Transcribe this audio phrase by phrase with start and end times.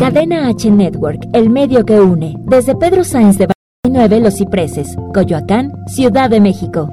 [0.00, 2.34] Cadena H Network, el medio que une.
[2.38, 3.48] Desde Pedro Sáenz de
[3.86, 6.88] 9 Los Cipreses, Coyoacán, Ciudad de México.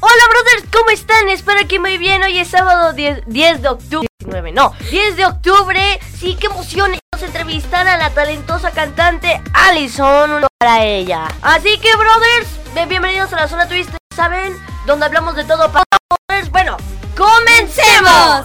[0.00, 1.30] Hola brothers, ¿cómo están?
[1.30, 2.22] Espero que muy bien.
[2.22, 4.06] Hoy es sábado 10, 10 de octubre.
[4.18, 5.80] 19, no, 10 de octubre.
[6.18, 11.28] Sí, qué emoción es entrevistar a la talentosa cantante Alison para ella.
[11.40, 14.52] Así que brothers, bienvenidos a la zona twist, ¿saben?
[14.86, 15.84] Donde hablamos de todo para.
[16.50, 16.76] Bueno,
[17.16, 17.79] ¡comencemos!
[18.00, 18.42] Hola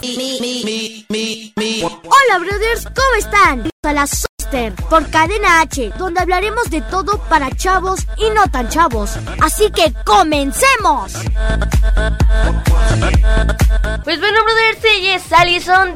[2.38, 3.70] brothers, ¿cómo están?
[3.84, 8.68] A la Sister por Cadena H, donde hablaremos de todo para chavos y no tan
[8.68, 9.16] chavos.
[9.40, 11.14] Así que comencemos.
[14.04, 15.94] Pues bueno brothers, ella es Alison.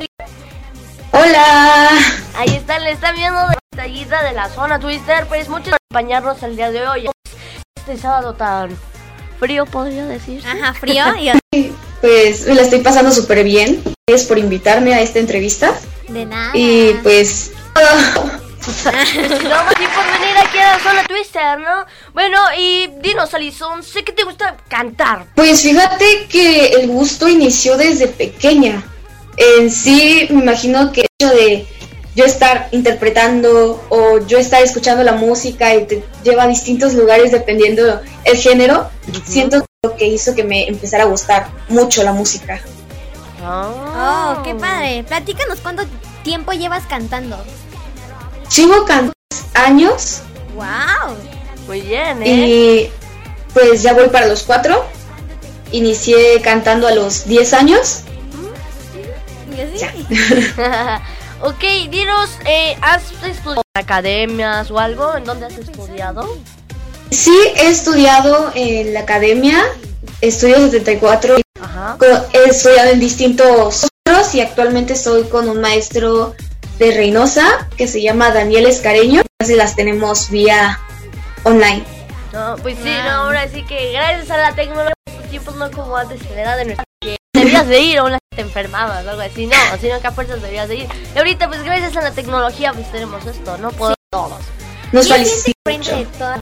[1.12, 1.90] Hola.
[2.36, 5.26] Ahí están, le están viendo de tallita de la zona Twister.
[5.26, 7.10] Pues muchos por acompañarnos el día de hoy.
[7.76, 8.74] Este sábado tan
[9.38, 10.42] frío, podría decir.
[10.46, 11.04] Ajá, frío.
[11.52, 11.72] Y...
[12.00, 13.82] Pues me la estoy pasando súper bien.
[14.06, 15.74] Gracias por invitarme a esta entrevista.
[16.08, 16.52] De nada.
[16.54, 17.52] Y pues...
[17.74, 21.86] no, más por venir aquí a la zona Twister, ¿no?
[22.12, 25.26] Bueno, y dinos, Alison, sé que te gusta cantar.
[25.34, 28.82] Pues fíjate que el gusto inició desde pequeña.
[29.36, 31.66] En sí, me imagino que el hecho de
[32.14, 37.32] yo estar interpretando o yo estar escuchando la música y te lleva a distintos lugares
[37.32, 38.90] dependiendo el género,
[39.24, 39.64] siento
[39.96, 42.60] que hizo que me empezara a gustar mucho la música.
[43.42, 45.04] Oh, qué padre.
[45.04, 45.84] Platícanos cuánto
[46.22, 47.42] tiempo llevas cantando.
[48.54, 49.14] Llevo cantando
[49.54, 50.20] años.
[50.54, 51.16] Wow.
[51.66, 52.28] Muy bien, ¿eh?
[52.28, 52.90] Y
[53.54, 54.84] pues ya voy para los cuatro.
[55.72, 58.02] Inicié cantando a los 10 años.
[59.56, 60.06] ¿Y así?
[61.40, 65.16] ok, dinos, eh, ¿has estudiado en academias o algo?
[65.16, 66.36] ¿En dónde has estudiado?
[67.10, 69.62] Sí, he estudiado en la academia,
[70.20, 71.36] estudio 74.
[71.60, 71.98] Ajá.
[72.32, 76.34] He estudiado en distintos centros y actualmente estoy con un maestro
[76.78, 79.22] de Reynosa que se llama Daniel Escareño.
[79.38, 80.78] Entonces las tenemos vía
[81.44, 81.84] online.
[82.32, 85.96] No, pues sí, no, ahora sí que gracias a la tecnología, los tiempos no como
[85.96, 86.84] antes, en la edad de nuestra
[87.32, 90.42] debías de ir o una te enfermabas o algo así, no, sino que a fuerzas
[90.42, 90.88] debías de ir.
[91.14, 93.70] Y ahorita, pues gracias a la tecnología, pues tenemos esto, ¿no?
[93.72, 94.40] Podemos todos.
[94.92, 96.40] Nos ¿Quién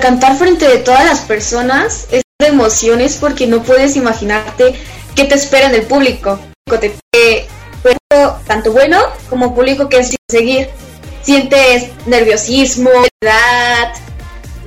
[0.00, 4.74] cantar frente de todas las personas es de emociones porque no puedes imaginarte
[5.14, 6.38] qué te espera en el público.
[6.80, 6.94] Te,
[8.46, 10.68] tanto bueno como público que es seguir.
[11.22, 12.90] Sientes nerviosismo,
[13.22, 13.94] edad,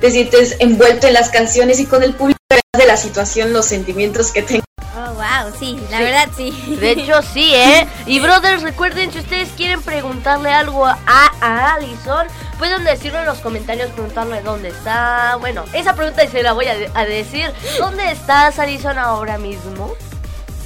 [0.00, 2.38] te sientes envuelto en las canciones y con el público
[2.76, 4.64] de la situación, los sentimientos que tengo.
[4.96, 6.50] Oh, wow, sí, la verdad sí.
[6.80, 7.86] De hecho, sí, ¿eh?
[8.06, 12.26] Y brothers, recuerden, si ustedes quieren preguntarle algo a, a Alison,
[12.58, 15.36] pueden decirlo en los comentarios, preguntarle dónde está.
[15.40, 17.50] Bueno, esa pregunta se la voy a, de- a decir.
[17.78, 19.94] ¿Dónde estás, Alison, ahora mismo?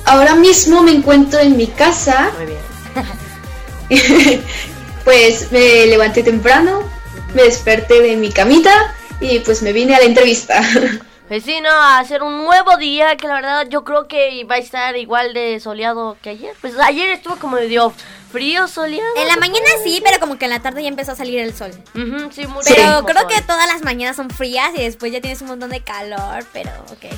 [0.05, 2.63] Ahora mismo me encuentro en mi casa, Muy bien.
[5.05, 6.81] pues me levanté temprano,
[7.35, 8.73] me desperté de mi camita
[9.21, 10.61] y pues me vine a la entrevista.
[11.29, 14.57] Pues sí, no, a hacer un nuevo día que la verdad yo creo que va
[14.57, 16.55] a estar igual de soleado que ayer.
[16.61, 17.91] Pues ayer estuvo como medio
[18.33, 19.09] frío, soleado.
[19.17, 21.55] En la mañana sí, pero como que en la tarde ya empezó a salir el
[21.55, 21.71] sol.
[22.33, 25.49] Sí, muy Pero creo que todas las mañanas son frías y después ya tienes un
[25.49, 27.13] montón de calor, pero ok.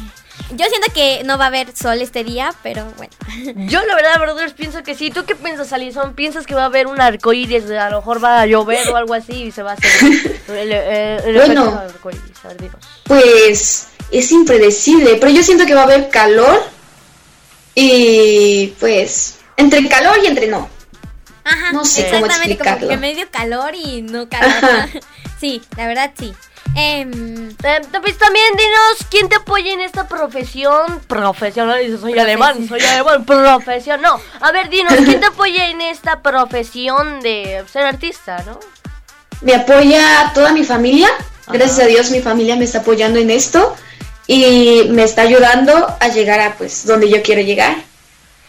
[0.50, 3.12] Yo siento que no va a haber sol este día, pero bueno.
[3.70, 5.10] Yo la verdad, brothers, pienso que sí.
[5.10, 6.14] ¿Tú qué piensas, Alison?
[6.14, 7.70] ¿Piensas que va a haber un arcoíris?
[7.70, 9.90] A lo mejor va a llover o algo así y se va a hacer
[10.48, 11.62] el, el- el Bueno.
[11.64, 12.44] efecto arcoíris.
[12.44, 12.76] A ver, dinos.
[13.04, 16.62] Pues es impredecible, pero yo siento que va a haber calor
[17.74, 20.68] y pues entre calor y entre no.
[21.44, 22.88] Ajá, No sé cómo exactamente, como explicarlo.
[22.88, 24.50] que medio calor y no calor.
[24.50, 24.88] Ajá.
[25.40, 26.34] sí, la verdad sí.
[26.76, 31.00] Em, Eh, pues también dinos quién te apoya en esta profesión.
[31.06, 34.00] Profesional, dice, soy alemán, soy alemán, profesión.
[34.00, 38.58] No, a ver, dinos, ¿quién te apoya en esta profesión de ser artista, no?
[39.40, 41.08] Me apoya toda mi familia,
[41.46, 43.76] gracias a Dios mi familia me está apoyando en esto
[44.26, 47.76] y me está ayudando a llegar a pues donde yo quiero llegar.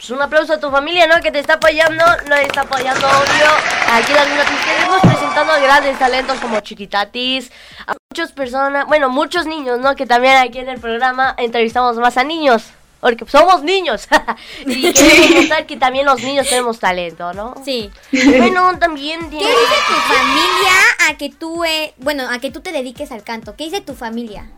[0.05, 1.19] Pues un aplauso a tu familia, ¿no?
[1.19, 3.47] Que te está apoyando, no está apoyando, obvio.
[3.91, 7.51] Aquí en las noticias estamos presentando a grandes talentos como Chiquitatis,
[7.87, 9.95] a muchas personas, bueno, muchos niños, ¿no?
[9.95, 12.65] Que también aquí en el programa entrevistamos más a niños,
[12.99, 14.07] porque somos niños.
[14.67, 17.55] y queremos mostrar que también los niños tenemos talento, ¿no?
[17.65, 17.89] sí.
[18.11, 22.71] Bueno, también ¿Qué dice tu familia a que tú, eh, bueno, a que tú te
[22.71, 23.55] dediques al canto?
[23.55, 24.51] ¿Qué dice tu familia?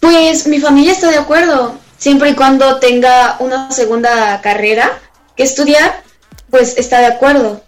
[0.00, 4.98] Pues mi familia está de acuerdo, siempre y cuando tenga una segunda carrera
[5.36, 6.02] que estudiar,
[6.50, 7.62] pues está de acuerdo.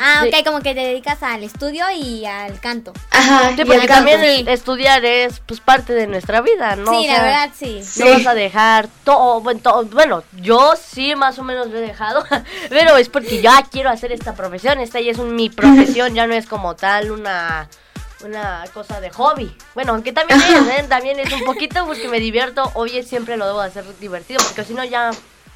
[0.00, 0.28] Ah, Sí.
[0.34, 2.92] ok, como que te dedicas al estudio y al canto.
[3.10, 6.90] Ajá, Sí, porque también el estudiar es pues parte de nuestra vida, ¿no?
[6.90, 7.82] O sí, la verdad, sí.
[7.84, 8.00] Sí.
[8.00, 11.82] No vas a dejar todo, bueno, todo- bueno, yo sí más o menos lo he
[11.82, 12.24] dejado,
[12.70, 16.26] pero es porque ya quiero hacer esta profesión, esta ya es un- mi profesión, ya
[16.26, 17.68] no es como tal una
[18.24, 19.56] una cosa de hobby.
[19.74, 20.84] Bueno, aunque también es, ¿eh?
[20.88, 24.64] también es un poquito porque me divierto, hoy siempre lo debo de hacer divertido, porque
[24.64, 25.10] si no ya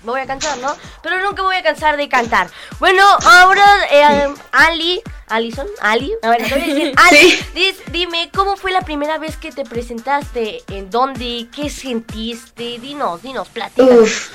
[0.05, 0.75] me voy a cansar, ¿no?
[1.03, 2.49] Pero nunca voy a cansar de cantar.
[2.81, 7.38] Bueno, ahora eh, Ali, Alison, Ali, a ver, te voy a decir, Ali, Sí.
[7.55, 10.62] dis- dime, ¿cómo fue la primera vez que te presentaste?
[10.69, 11.47] ¿En dónde?
[11.55, 12.79] ¿Qué sentiste?
[12.81, 14.31] Dinos, dinos, platícanos.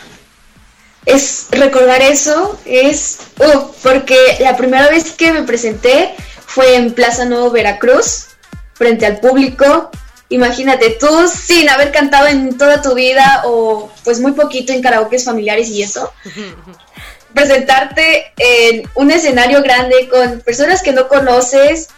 [1.06, 6.14] Es recordar eso, es uf, porque la primera vez que me presenté
[6.48, 8.30] fue en Plaza Nuevo Veracruz,
[8.74, 9.92] frente al público.
[10.30, 15.26] Imagínate, tú sin haber cantado en toda tu vida o pues muy poquito en karaokes
[15.26, 16.12] familiares y eso,
[17.34, 21.90] presentarte en un escenario grande con personas que no conoces,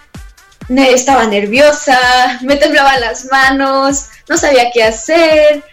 [0.78, 5.64] estaba nerviosa, me temblaban las manos, no sabía qué hacer.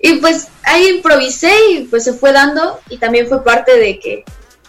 [0.00, 4.24] Y pues ahí improvisé y pues se fue dando y también fue parte de que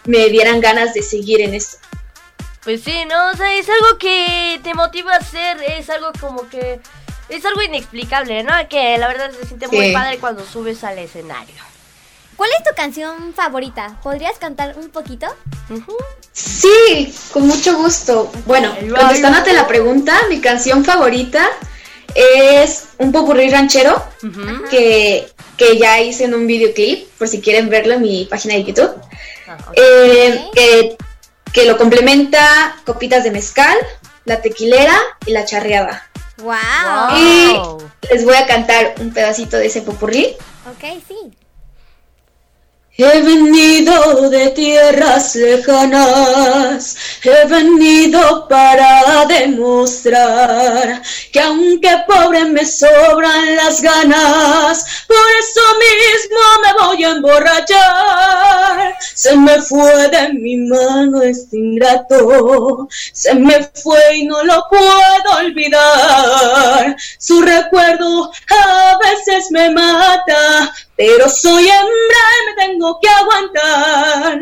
[0.06, 1.78] me dieran ganas de seguir en esto.
[2.63, 3.31] Pues sí, ¿no?
[3.31, 6.80] O sea, es algo que te motiva a hacer, es algo como que...
[7.30, 8.54] Es algo inexplicable, ¿no?
[8.69, 11.56] Que la verdad se siente muy padre cuando subes al escenario.
[12.36, 13.98] ¿Cuál es tu canción favorita?
[14.04, 15.28] ¿Podrías cantar un poquito?
[16.34, 18.31] Sí, con mucho gusto.
[18.46, 21.48] Bueno, contestándote la pregunta, mi canción favorita
[22.16, 24.04] es un popurrí ranchero
[24.69, 28.64] que, que ya hice en un videoclip, por si quieren verlo en mi página de
[28.66, 28.92] YouTube.
[29.48, 29.57] Ah.
[29.74, 30.98] Eh, que,
[31.53, 33.77] que lo complementa copitas de mezcal,
[34.25, 36.07] la tequilera y la charreada.
[36.38, 37.18] ¡Wow!
[37.18, 37.53] Y
[38.12, 40.36] les voy a cantar un pedacito de ese popurrí.
[40.69, 41.33] Ok, sí.
[42.98, 51.02] He venido de tierras lejanas, he venido para demostrar
[51.32, 58.94] que aunque pobre me sobran las ganas, por eso mismo me voy a emborrachar.
[59.16, 65.38] Se me fue de mi mano este ingrato, se me fue y no lo puedo
[65.40, 66.96] olvidar.
[67.18, 74.40] Su recuerdo a veces me mata, pero soy hembra y me tengo que aguantar.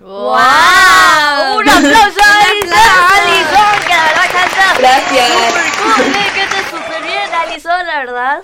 [0.00, 1.58] ¡Wow!
[1.58, 3.80] ¡Un aplauso a Alison!
[3.86, 5.28] Que la verdad canta Gracias.
[5.28, 8.42] súper cool, eh, canta súper bien, Alison, la verdad.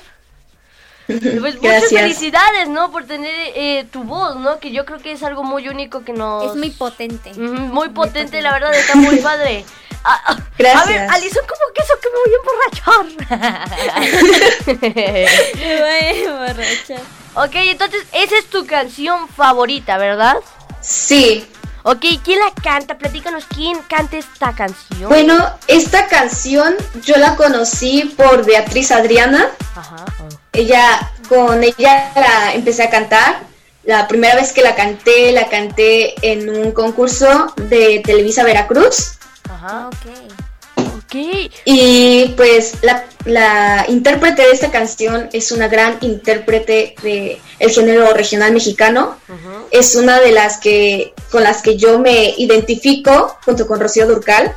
[1.07, 1.91] Pues muchas Gracias.
[1.93, 2.91] felicidades, ¿no?
[2.91, 4.59] Por tener eh, tu voz, ¿no?
[4.59, 6.45] Que yo creo que es algo muy único que nos...
[6.51, 7.33] Es muy potente.
[7.35, 9.65] Muy potente, la verdad, está muy padre.
[10.09, 10.87] Ah, ah, A Gracias.
[10.87, 14.07] ver, Alison, ¿cómo que eso que me voy a emborrachar?
[15.59, 17.03] Me voy a emborrachar.
[17.37, 20.37] Ok, entonces, esa es tu canción favorita, ¿verdad?
[20.81, 21.47] Sí.
[21.83, 22.99] Ok, ¿quién la canta?
[22.99, 25.09] Platícanos, ¿quién canta esta canción?
[25.09, 25.39] Bueno,
[25.69, 26.75] esta canción
[27.05, 29.51] yo la conocí por Beatriz Adriana.
[29.77, 30.05] Ajá.
[30.53, 33.41] Ella, con ella la empecé a cantar.
[33.85, 39.13] La primera vez que la canté, la canté en un concurso de Televisa Veracruz.
[39.49, 39.89] Ajá.
[39.89, 40.46] Ok.
[41.07, 41.15] Ok.
[41.65, 48.13] Y pues la, la intérprete de esta canción es una gran intérprete de el género
[48.13, 49.17] regional mexicano.
[49.71, 54.53] Es una de las que con las que yo me identifico junto con Rocío Durcal.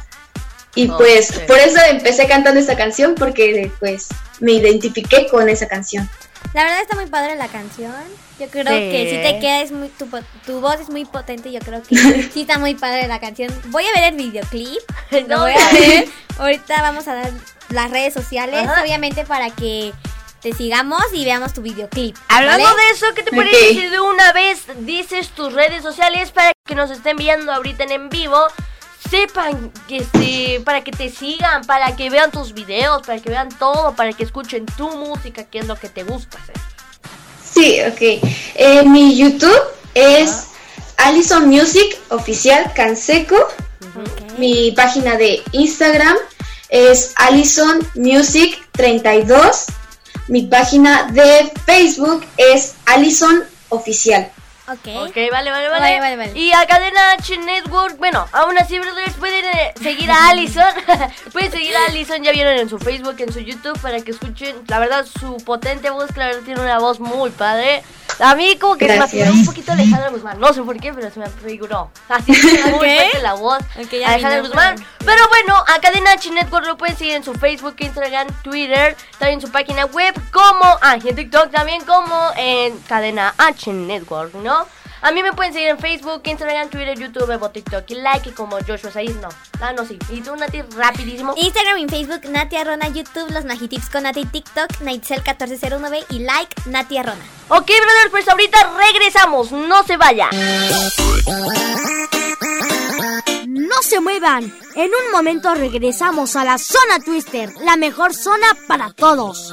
[0.76, 4.08] Y pues por eso empecé cantando esta canción porque pues
[4.40, 6.10] me identifiqué con esa canción.
[6.54, 7.94] La verdad está muy padre la canción.
[8.40, 8.92] Yo creo Sí.
[8.92, 10.08] que si te queda es muy tu,
[10.46, 11.52] tu voz es muy potente.
[11.52, 11.96] Yo creo que
[12.34, 13.54] sí está muy padre la canción.
[13.66, 14.80] Voy a ver el videoclip.
[15.28, 16.08] No, Lo voy a ver.
[16.38, 17.32] Ahorita vamos a dar
[17.70, 18.82] las redes sociales, Ajá.
[18.82, 19.94] obviamente para que
[20.42, 22.16] te sigamos y veamos tu videoclip.
[22.30, 22.82] Hablando ¿vale?
[22.84, 23.70] de eso, ¿qué te parece Ok.
[23.72, 27.92] si de una vez dices tus redes sociales para que nos estén viendo ahorita en
[27.92, 28.38] en vivo?
[29.10, 33.50] Sepan que este, para que te sigan, para que vean tus videos, para que vean
[33.50, 36.56] todo, para que escuchen tu música, que es lo que te gusta hacer.
[37.44, 38.24] Sí, ok.
[38.56, 39.62] Eh, mi YouTube
[39.94, 40.48] es
[40.98, 43.38] Alison Music Oficial Canseco.
[44.38, 46.18] Mi página de Instagram
[46.70, 49.66] es Alison Music 32.
[50.28, 54.32] Mi página de Facebook es Alison Oficial.
[54.72, 55.10] Ok.
[55.10, 55.80] Ok, vale, vale, vale.
[55.80, 56.40] Vale, vale, vale.
[56.40, 60.74] Y a Cadena H Network, bueno, aún así, brothers, pueden eh, seguir a Allison.
[61.32, 64.56] pueden seguir a Allison, ya vieron en su Facebook, en su YouTube, para que escuchen,
[64.68, 67.84] la verdad, su potente voz, verdad tiene una voz muy padre.
[68.20, 69.24] A mí como que se me Gracias.
[69.24, 71.90] figuró un poquito Alejandra Guzmán, no sé por qué, pero se me figuró.
[72.10, 72.80] Así que muy Ok.
[72.80, 73.60] fuerte la voz.
[73.82, 74.76] Ok, ya Alejandra Guzmán.
[74.76, 78.96] pero- Pero bueno, a Cadena H Network lo pueden seguir en su Facebook, Instagram, Twitter,
[79.18, 84.34] también su página web, como, ah, y en TikTok también como en Cadena H Network,
[84.36, 84.68] ¿no?
[85.02, 87.90] A mí me pueden seguir en Facebook, Instagram, Twitter, YouTube, o TikTok.
[87.90, 89.30] Y like como Joshua Said, no.
[89.62, 89.98] Ah, no, sí.
[90.10, 91.34] Y tú, Nati, rapidísimo.
[91.38, 96.98] Instagram y Facebook, Nati Arrona, YouTube, los Magitips con Nati, TikTok, Naitzel1409 y like, Nati
[96.98, 97.24] Arrona.
[97.48, 99.52] Ok, brother, pues ahorita regresamos.
[99.52, 100.30] No se vaya.
[103.48, 104.54] No se muevan.
[104.76, 109.52] En un momento regresamos a la zona Twister, la mejor zona para todos.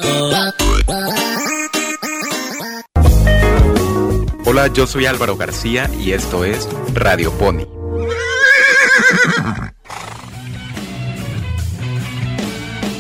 [4.49, 7.67] Hola, yo soy Álvaro García y esto es Radio Pony.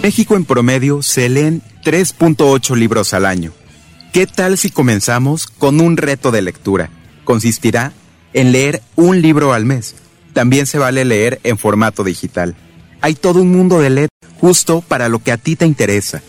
[0.03, 3.53] México en promedio se leen 3.8 libros al año.
[4.13, 6.91] ¿Qué tal si comenzamos con un reto de lectura?
[7.23, 7.93] Consistirá
[8.33, 9.95] en leer un libro al mes.
[10.33, 12.57] También se vale leer en formato digital.
[13.01, 14.09] Hay todo un mundo de leer
[14.41, 16.23] justo para lo que a ti te interesa.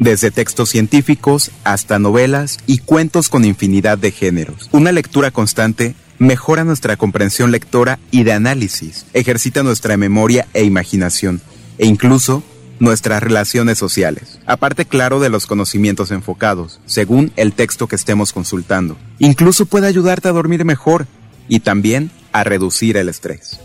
[0.00, 4.68] Desde textos científicos hasta novelas y cuentos con infinidad de géneros.
[4.72, 11.40] Una lectura constante mejora nuestra comprensión lectora y de análisis, ejercita nuestra memoria e imaginación,
[11.78, 12.42] e incluso
[12.80, 14.38] nuestras relaciones sociales.
[14.46, 18.96] Aparte, claro, de los conocimientos enfocados, según el texto que estemos consultando.
[19.18, 21.06] Incluso puede ayudarte a dormir mejor
[21.48, 23.58] y también a reducir el estrés.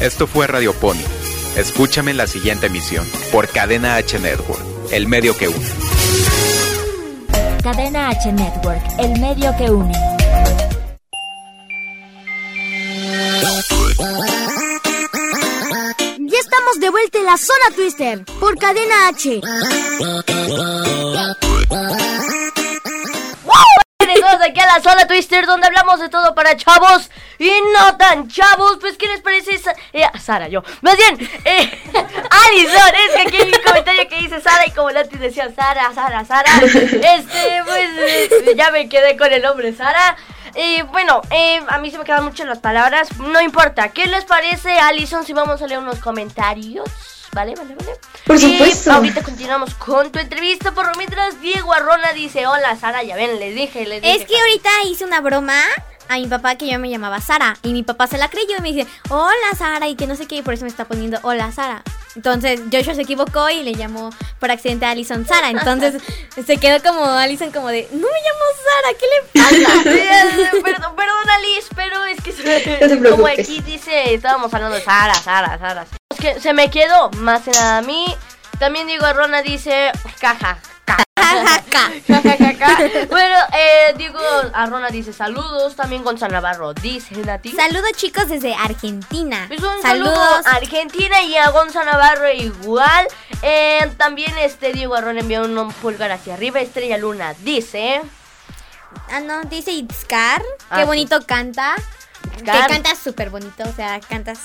[0.00, 1.21] Esto fue Radio Pony.
[1.56, 5.68] Escúchame en la siguiente emisión por Cadena H Network, el medio que une.
[7.62, 9.92] Cadena H Network, el medio que une.
[16.18, 19.42] Ya estamos de vuelta en la zona Twister por Cadena H.
[24.42, 27.10] Aquí a la zona Twister donde hablamos de todo para chavos
[27.44, 28.78] y no tan chavos.
[28.80, 29.58] Pues, ¿qué les parece?
[29.58, 30.62] Sa- eh, Sara, yo.
[30.82, 31.82] Más bien, eh,
[32.30, 35.92] Alison, es que aquí hay un comentario que dice Sara y como Lati decía Sara,
[35.94, 36.50] Sara, Sara.
[36.64, 40.16] Este, pues, eh, ya me quedé con el nombre Sara.
[40.54, 43.08] Y bueno, eh, a mí se me quedan mucho las palabras.
[43.18, 43.88] No importa.
[43.88, 46.88] ¿Qué les parece, Alison, si vamos a leer unos comentarios?
[47.34, 47.98] Vale, vale, vale.
[48.26, 48.92] Por Y supuesto.
[48.92, 50.72] ahorita continuamos con tu entrevista.
[50.72, 53.02] Por lo mientras, Diego Arrona dice: Hola, Sara.
[53.02, 54.14] Ya ven, les dije, les dije.
[54.14, 55.58] Es que ahorita hice una broma
[56.14, 58.60] a mi papá que yo me llamaba Sara y mi papá se la creyó y
[58.62, 61.18] me dice, hola Sara y que no sé qué y por eso me está poniendo
[61.22, 61.82] hola Sara.
[62.14, 65.48] Entonces Joshua se equivocó y le llamó por accidente a Alison Sara.
[65.50, 66.02] Entonces
[66.46, 69.40] se quedó como Alison como de, no me llamo Sara, ¿qué le
[70.52, 70.62] pasa?
[70.62, 75.14] Perdón, perdón, Alice, pero es que se- No como aquí dice, estábamos hablando de Sara,
[75.14, 75.86] Sara, Sara.
[76.10, 78.04] Es que se me quedó más que nada a mí.
[78.58, 79.90] También Diego Arrona dice,
[80.20, 80.58] caja.
[83.08, 84.18] Bueno, eh, Diego
[84.52, 85.76] Arrona dice saludos.
[85.76, 87.14] También Gonzalo Navarro dice.
[87.56, 89.44] Saludos chicos desde Argentina.
[89.48, 90.14] Pues un Saludos.
[90.14, 93.08] saludo a Argentina y a Gonzalo Navarro igual.
[93.96, 96.60] También este Diego Arrona envió un pulgar hacia arriba.
[96.60, 98.00] Estrella Luna dice.
[99.10, 100.42] Ah, no, dice Itzcar.
[100.70, 100.86] Ah, Qué sí.
[100.86, 101.74] bonito canta.
[102.36, 102.66] Itzcar.
[102.66, 104.38] Que cantas súper bonito, o sea, cantas.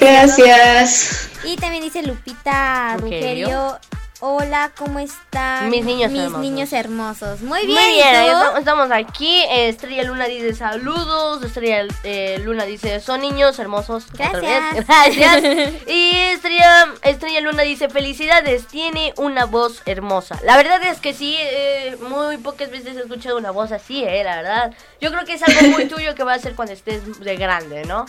[0.00, 1.30] Gracias.
[1.44, 3.78] Y también dice Lupita Rugerio.
[4.28, 5.68] Hola, ¿cómo están?
[5.68, 6.40] Mis niños Mis hermosos.
[6.40, 7.42] niños hermosos.
[7.42, 8.14] Muy bien, Muy ¿y bien,
[8.56, 9.42] estamos- aquí.
[9.50, 11.42] Estrella Luna dice saludos.
[11.44, 14.06] Estrella eh, Luna dice son niños hermosos.
[14.12, 14.86] Gracias.
[14.86, 15.74] Gracias.
[15.86, 18.66] Y Estrella, Estrella Luna dice felicidades.
[18.66, 20.40] Tiene una voz hermosa.
[20.42, 24.24] La verdad es que sí, eh, muy pocas veces he escuchado una voz así, eh,
[24.24, 24.72] la verdad.
[25.02, 27.84] Yo creo que es algo muy tuyo que va a hacer cuando estés de grande,
[27.84, 28.06] ¿no?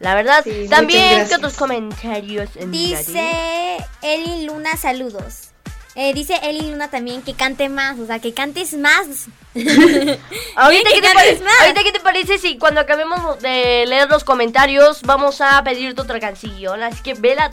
[0.00, 0.42] La verdad.
[0.44, 1.38] Sí, También, ¿qué gracias.
[1.38, 2.48] otros comentarios?
[2.56, 2.72] en?
[2.72, 5.48] Dice Eli Luna, saludos.
[5.94, 9.06] Eh, dice Eli Luna también que cante más, o sea, que cantes más.
[9.54, 10.18] Ahorita,
[10.88, 11.60] que ¿qué te cantes parece, más.
[11.60, 16.18] ahorita, ¿qué te parece si cuando acabemos de leer los comentarios vamos a pedirte otra
[16.20, 16.82] canción?
[16.82, 17.50] Así que vela,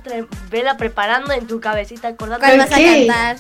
[0.49, 2.45] vela preparando en tu cabecita, acordando.
[2.45, 3.37] ¿Cuál vas a cantar?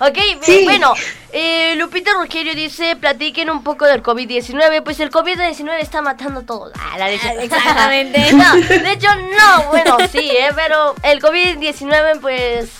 [0.00, 0.64] Ok, eh, Sí.
[0.64, 0.94] bueno,
[1.32, 6.46] eh, Lupita Rogerio dice, platiquen un poco del COVID-19, pues el COVID-19 está matando a
[6.46, 6.72] todos.
[6.78, 7.34] Ah, la leche.
[7.42, 8.32] Exactamente.
[8.32, 12.70] no, de hecho no, bueno, sí, eh, pero el COVID-19 pues...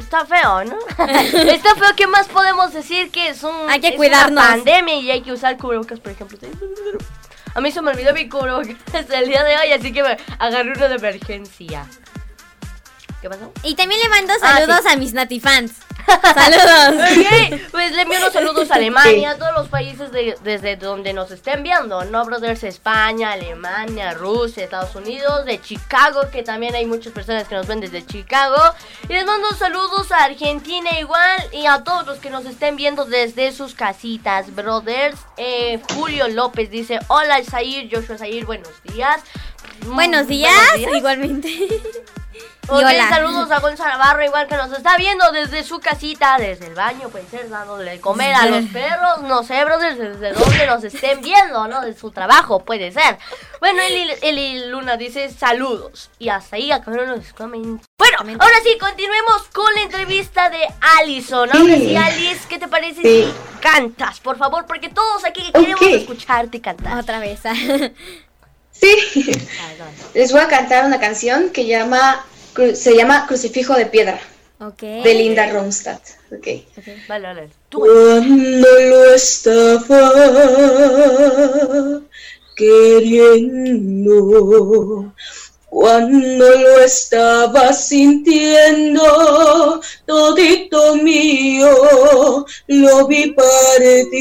[0.00, 0.76] Está feo, ¿no?
[1.50, 4.30] Está feo, ¿qué más podemos decir que es un Hay que es cuidarnos.
[4.44, 6.38] una pandemia y hay que usar cubrebocas, por ejemplo.
[7.54, 8.76] A mí se me olvidó mi cubrebocas
[9.10, 11.86] el día de hoy, así que me agarré uno de emergencia.
[13.20, 13.52] ¿Qué pasó?
[13.62, 14.88] Y también le mando Ah, saludos sí.
[14.92, 15.72] a mis natifans.
[16.22, 17.02] Saludos.
[17.10, 21.12] Ok, pues le envío unos saludos a Alemania, a todos los países de- desde donde
[21.12, 22.62] nos estén viendo, ¿no, brothers?
[22.62, 27.80] España, Alemania, Rusia, Estados Unidos, de Chicago, que también hay muchas personas que nos ven
[27.80, 28.56] desde Chicago.
[29.08, 33.04] Y les mando saludos a Argentina igual y a todos los que nos estén viendo
[33.04, 35.18] desde sus casitas, brothers.
[35.38, 39.22] Eh, Julio López dice, hola Zair, Joshua Zair, buenos días.
[39.84, 40.52] Mm, Buenos días,
[40.94, 41.82] igualmente.
[42.68, 43.08] Ok, hola.
[43.08, 47.08] saludos a Gonzalo Navarro, igual que nos está viendo desde su casita, desde el baño,
[47.10, 51.20] puede ser, dándole de comer a los perros, no sé, brothers, desde donde nos estén
[51.20, 51.82] viendo, ¿no?
[51.82, 53.18] De su trabajo, puede ser.
[53.60, 56.10] Bueno, Eli, Eli Luna dice saludos.
[56.18, 57.86] Y hasta ahí acabaron los comentarios.
[57.98, 60.66] Bueno, ahora sí, continuemos con la entrevista de
[60.98, 61.48] Alison.
[61.52, 61.96] Ahora sí, Sí.
[61.96, 63.32] Alice, ¿qué te parece Sí.
[63.32, 64.66] si cantas, por favor?
[64.66, 66.98] Porque todos aquí queremos escucharte cantar.
[66.98, 67.40] Otra vez.
[68.78, 68.94] Sí.
[69.58, 69.84] Ah.
[70.12, 72.22] Les voy a cantar una canción que llama,
[72.74, 74.20] se llama Crucifijo de Piedra,
[74.60, 74.80] ok.
[74.80, 76.02] de Linda Ronstadt.
[76.32, 76.46] Ok.
[77.08, 77.50] Vale, vale.
[77.68, 77.80] Tú.
[77.80, 80.12] Cuando lo estaba
[82.56, 84.14] queriendo,
[85.68, 89.02] cuando lo estaba sintiendo,
[90.06, 94.16] todito mío, lo vi partir.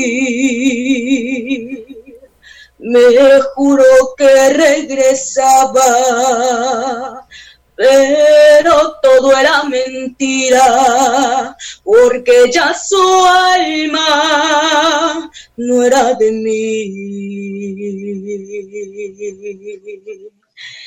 [2.80, 5.86] Me juró que regresaba,
[7.75, 16.91] pero todo era mentira, porque ya su alma no era de mí.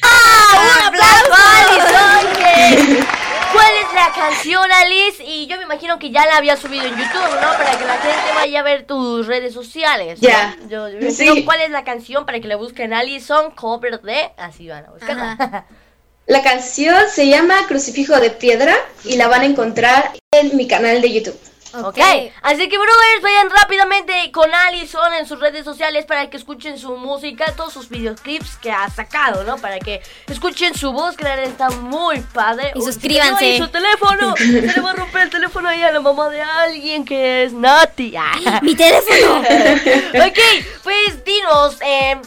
[0.01, 2.33] ¡Un aplauso a Alison!
[2.37, 3.05] que-
[3.53, 5.25] ¿Cuál es la canción, Alice?
[5.25, 7.49] Y yo me imagino que ya la había subido en YouTube, ¿no?
[7.57, 10.21] Para que la gente vaya a ver tus redes sociales.
[10.21, 10.29] ¿no?
[10.29, 10.55] Ya.
[10.69, 11.45] Yo, yo me imagino Sí.
[11.45, 14.33] cuál es la canción para que le busquen Alison, cover de...
[14.37, 15.65] Así van a buscarla.
[16.29, 21.01] La canción se llama Crucifijo de Piedra y la van a encontrar en mi canal
[21.01, 21.41] de YouTube.
[21.73, 21.99] ok,
[22.43, 26.99] así que brothers, vayan rápidamente con Alison en sus redes sociales para que escuchen su
[26.99, 29.57] música, todos sus videoclips que ha sacado, ¿no?
[29.57, 32.73] Para que escuchen su voz, que la verdad está muy padre.
[32.75, 33.39] Y Uy, suscríbanse.
[33.39, 36.29] se ahí su teléfono, se le va a romper el teléfono ahí a la mamá
[36.29, 38.13] de alguien que es Nati.
[38.61, 39.41] Mi teléfono.
[40.27, 40.39] ok,
[40.85, 42.21] pues dinos, eh,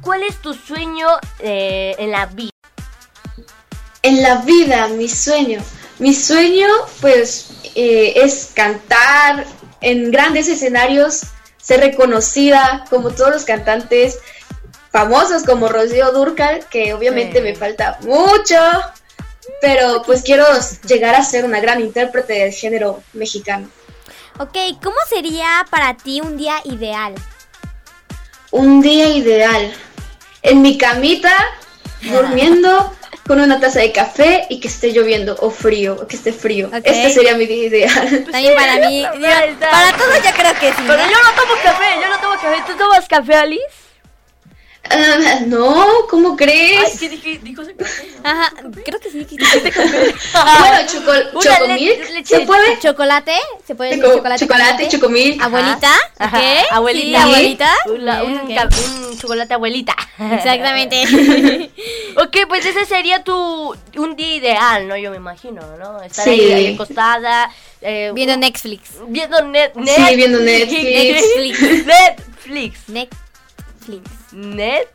[0.00, 1.06] ¿cuál es tu sueño
[1.38, 2.50] eh, en la vida?
[4.04, 5.62] En la vida, mi sueño.
[5.98, 6.68] Mi sueño,
[7.00, 9.46] pues, eh, es cantar
[9.80, 11.22] en grandes escenarios,
[11.56, 14.18] ser reconocida como todos los cantantes
[14.92, 17.42] famosos como Rocío Durcal, que obviamente Sí.
[17.44, 18.60] me falta mucho,
[19.62, 20.44] pero pues quiero
[20.86, 23.68] llegar a ser una gran intérprete del género mexicano.
[24.38, 27.14] ok, ¿cómo sería para ti un día ideal?
[28.50, 29.72] Un día ideal.
[30.42, 31.32] En mi camita,
[32.02, 32.92] durmiendo,
[33.26, 36.68] con una taza de café y que esté lloviendo o frío, o que esté frío.
[36.68, 36.82] Ok.
[36.84, 38.26] Este sería mi día ideal.
[38.30, 39.04] También para mí.
[39.60, 40.82] para todos yo creo que sí.
[40.86, 41.10] Pero ¿no?
[41.10, 42.62] yo no tomo café, yo no tomo café.
[42.66, 43.83] ¿Tú tomas café, Alice?
[44.90, 46.98] Ah, no, ¿cómo Ay, crees?
[47.00, 47.40] ¿qué dije?
[47.42, 47.62] Dijo.
[48.22, 48.52] Ajá,
[48.84, 49.24] creo que sí.
[49.24, 50.86] que- bueno,
[51.40, 52.78] chocomilk, le- ¿se puede?
[52.80, 53.32] ¿Chocolate?
[53.66, 54.44] ¿Se puede decir Choco- chocolate?
[54.46, 55.42] chocolate, chocomilk.
[55.42, 55.92] ¿Abuelita?
[56.18, 56.44] Ajá, ¿ok?
[56.72, 57.06] Abuelita.
[57.06, 57.70] Sí, abuelita.
[57.86, 59.96] Un, chocolate abuelita.
[60.18, 61.02] Exactamente.
[62.16, 64.96] ok, pues ese sería tu un día ideal, ¿no?
[64.96, 66.02] Yo me imagino, ¿no?
[66.02, 66.30] Estar Sí.
[66.30, 67.50] ahí, ahí acostada.
[67.80, 68.90] Eh, Viendo Netflix.
[69.08, 70.82] viendo net, Sí, viendo Netflix.
[70.84, 71.86] Netflix.
[71.86, 72.88] Netflix.
[72.88, 74.10] Netflix.
[74.34, 74.88] Net.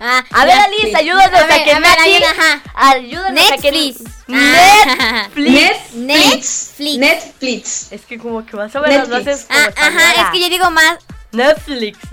[0.00, 0.54] Ah, A ver.
[0.58, 2.62] Alice, ayúdanos A a, ver, que a ver, ayuda.
[2.74, 4.10] Ayúdanos a que Netflix.
[4.32, 5.28] Ah.
[5.36, 5.94] Netflix.
[5.94, 6.74] Netflix.
[6.78, 6.98] Netflix.
[6.98, 7.92] Netflix.
[7.92, 9.44] Es que como que más o menos lo Netflix.
[9.44, 10.98] haces como Ah, ajá, es que yo digo más
[11.30, 11.98] Netflix.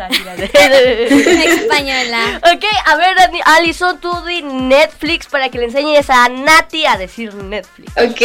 [1.19, 2.39] española.
[2.53, 7.33] ok, a ver, Alison, tú di Netflix para que le enseñes a Nati a decir
[7.33, 7.91] Netflix.
[7.97, 8.21] Ok.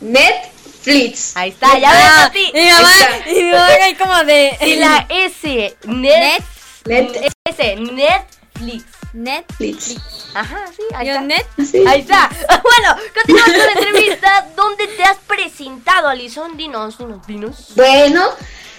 [0.00, 1.36] Netflix.
[1.36, 2.50] Ahí está, ya ves, Ah, Nati.
[2.52, 3.30] y mi mamá, Está.
[3.30, 4.58] y mi mamá ahí como de...
[4.62, 6.42] Y la S, Net,
[6.86, 8.84] Net, S, Netflix.
[9.12, 9.96] Netflix.
[10.34, 11.24] Ajá, sí, ahí Yo, está.
[11.24, 11.46] net.
[11.70, 11.84] Sí.
[11.86, 12.30] Ahí está.
[12.62, 14.48] Bueno, continuamos con la entrevista.
[14.56, 16.56] ¿Dónde te has presentado, Alison?
[16.56, 17.72] Dinos, dinos, dinos.
[17.74, 18.28] Bueno,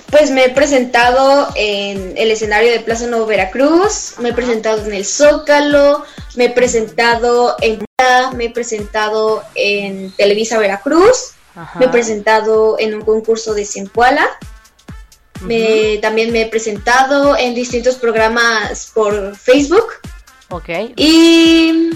[0.09, 4.93] pues me he presentado en el escenario de Plaza Nuevo Veracruz, me he presentado en
[4.93, 7.83] el Zócalo, me he presentado en
[8.35, 11.77] me he presentado en Televisa Veracruz, Ajá.
[11.79, 14.27] me he presentado en un concurso de Ciencuala,
[15.41, 19.87] me, también me he presentado en distintos programas por Facebook
[20.49, 20.69] Ok.
[20.95, 21.89] y,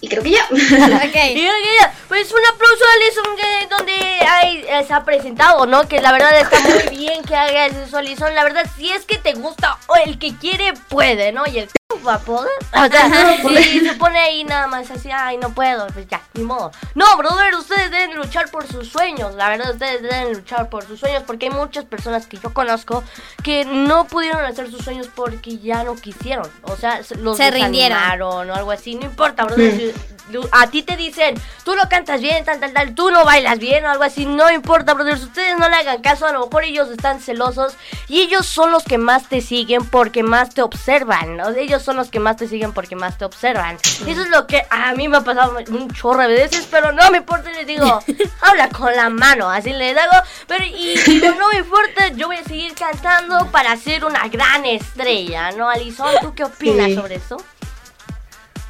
[0.00, 0.46] y creo que ya.
[0.50, 1.12] Y Ok.
[1.12, 3.92] creo que ya, pues un aplauso a Alison donde
[4.28, 5.88] hay, eh, se ha presentado, ¿no?
[5.88, 8.34] Que la verdad está muy bien que hagas eso, Alison.
[8.34, 11.44] La verdad, si es que te gusta o el que quiere puede, ¿no?
[11.46, 11.68] Y el
[12.06, 12.50] va a poder.
[12.74, 16.42] O sea, si se pone ahí nada más así, ay, no puedo, pues ya, ni
[16.42, 16.70] modo.
[16.94, 19.34] No, brother, ustedes deben luchar por sus sueños.
[19.34, 23.04] La verdad, ustedes deben luchar por sus sueños porque hay muchas personas que yo conozco
[23.42, 26.48] que no pudieron hacer sus sueños porque ya no quisieron.
[26.62, 27.98] O sea, se- los Se rindieron.
[28.22, 28.94] o algo así.
[28.96, 29.72] No importa, brother.
[29.74, 30.15] Mm.
[30.52, 31.34] A ti te dicen,
[31.64, 34.50] tú no cantas bien, tal, tal, tal, tú no bailas bien o algo así, no
[34.50, 37.74] importa, brothers, ustedes no le hagan caso, a lo mejor ellos están celosos
[38.08, 41.50] y ellos son los que más te siguen porque más te observan, ¿no?
[41.50, 43.76] ellos son los que más te siguen porque más te observan.
[44.06, 47.10] Eso es lo que a mí me ha pasado un chorro de veces, pero no
[47.10, 48.00] me importa, les digo,
[48.42, 52.36] habla con la mano, así les hago, pero y digo, no me importa, yo voy
[52.36, 56.08] a seguir cantando para ser una gran estrella, ¿no, Alison?
[56.20, 56.94] ¿Tú qué opinas Sí.
[56.94, 57.36] sobre eso?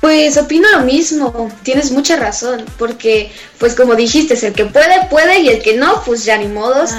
[0.07, 5.41] Pues opino lo mismo, tienes mucha razón, porque pues como dijiste, el que puede, puede
[5.41, 6.93] y el que no, pues ya ni modos,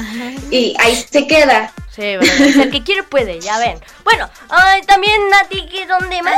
[0.52, 1.72] y ahí se queda.
[1.96, 3.80] Sí, bueno, el que quiere puede, ya ven.
[4.04, 6.36] Bueno, ay, también Nati, ¿qué dónde más?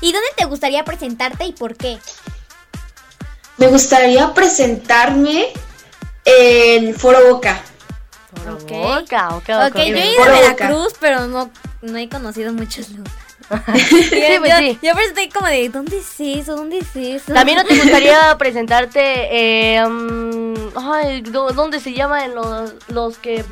[0.00, 1.98] ¿Y dónde te gustaría presentarte y por qué?
[3.56, 5.48] Me gustaría presentarme
[6.24, 7.60] en Foro Boca.
[8.48, 9.12] Ok, Ok.
[9.12, 9.66] ok, ok.
[9.70, 10.68] Ok, yo he ido a Foro Boca.
[10.68, 11.50] Veracruz, pero no,
[11.82, 13.25] no he conocido muchos lugares.
[13.48, 14.78] Sí, pues yo, sí.
[14.82, 16.56] yo estoy como de, ¿dónde es eso?
[16.56, 17.32] ¿Dónde es eso?
[17.32, 23.44] ¿También no te gustaría presentarte, eh, mm, ay, ¿dó- ¿dónde se llaman los, los que...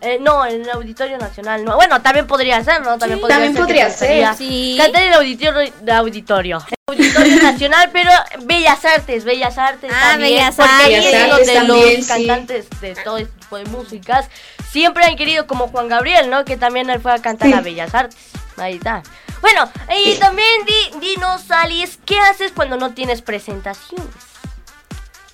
[0.00, 1.76] eh, no, en el Auditorio Nacional, no.
[1.76, 2.98] Bueno, también podría ser, ¿no?
[2.98, 3.20] También Sí.
[3.22, 3.62] podría También ser.
[3.64, 4.34] podría ser.
[4.36, 4.76] Sí.
[4.78, 6.58] Cantar en el Auditorio, de auditorio.
[6.88, 8.10] El Auditorio Nacional, pero
[8.44, 10.34] Bellas Artes, Bellas Artes Ah, también.
[10.34, 11.12] Bellas porque ahí Artes.
[11.14, 12.08] es donde Artes los también, sí.
[12.08, 14.28] cantantes de todo este tipo de músicas
[14.70, 16.44] siempre han querido, como Juan Gabriel, ¿no?
[16.44, 17.54] Que también él fue a cantar Sí.
[17.54, 18.16] a Bellas Artes.
[18.58, 19.02] Ahí está.
[19.42, 19.70] Bueno,
[20.04, 24.14] y también di, dinos, Alice, ¿qué haces cuando no tienes presentaciones?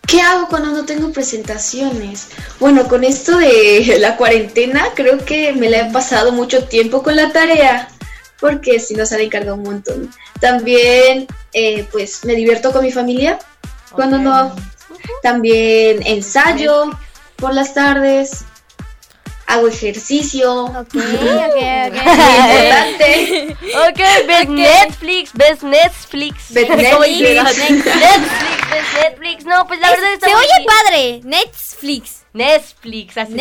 [0.09, 2.29] ¿Qué hago cuando no tengo presentaciones?
[2.59, 7.15] Bueno, con esto de la cuarentena, creo que me la he pasado mucho tiempo con
[7.15, 7.89] la tarea,
[8.41, 10.11] porque si nos ha encargado un montón.
[10.41, 13.39] También, eh, pues, me divierto con mi familia
[13.93, 14.57] cuando no.
[15.23, 16.91] También ensayo
[17.37, 18.45] por las tardes,
[19.49, 20.65] hago ejercicio.
[20.79, 21.97] Ok, ok, ok.
[21.97, 23.57] Importante.
[23.89, 26.53] Ok, ves Netflix, ves Netflix.
[26.53, 27.45] Ves ¿Cómo Netflix.
[27.45, 29.45] Netflix, ves Netflix.
[29.45, 30.67] No, pues la verdad está Se muy oye bien.
[30.67, 31.21] padre.
[31.25, 32.23] Netflix.
[32.35, 33.33] Netflix, así.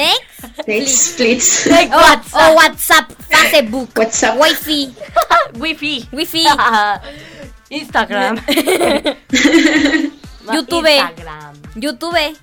[0.65, 1.65] Netflix.
[1.67, 2.33] Like O, WhatsApp.
[2.33, 3.11] o WhatsApp.
[3.29, 3.89] Facebook.
[3.95, 4.39] WhatsApp.
[4.39, 4.93] Wi-Fi.
[5.59, 6.07] Wi-Fi.
[6.13, 6.45] Wi-Fi.
[7.69, 8.37] Instagram.
[10.53, 10.87] YouTube.
[10.87, 11.53] Instagram.
[11.75, 12.37] YouTube.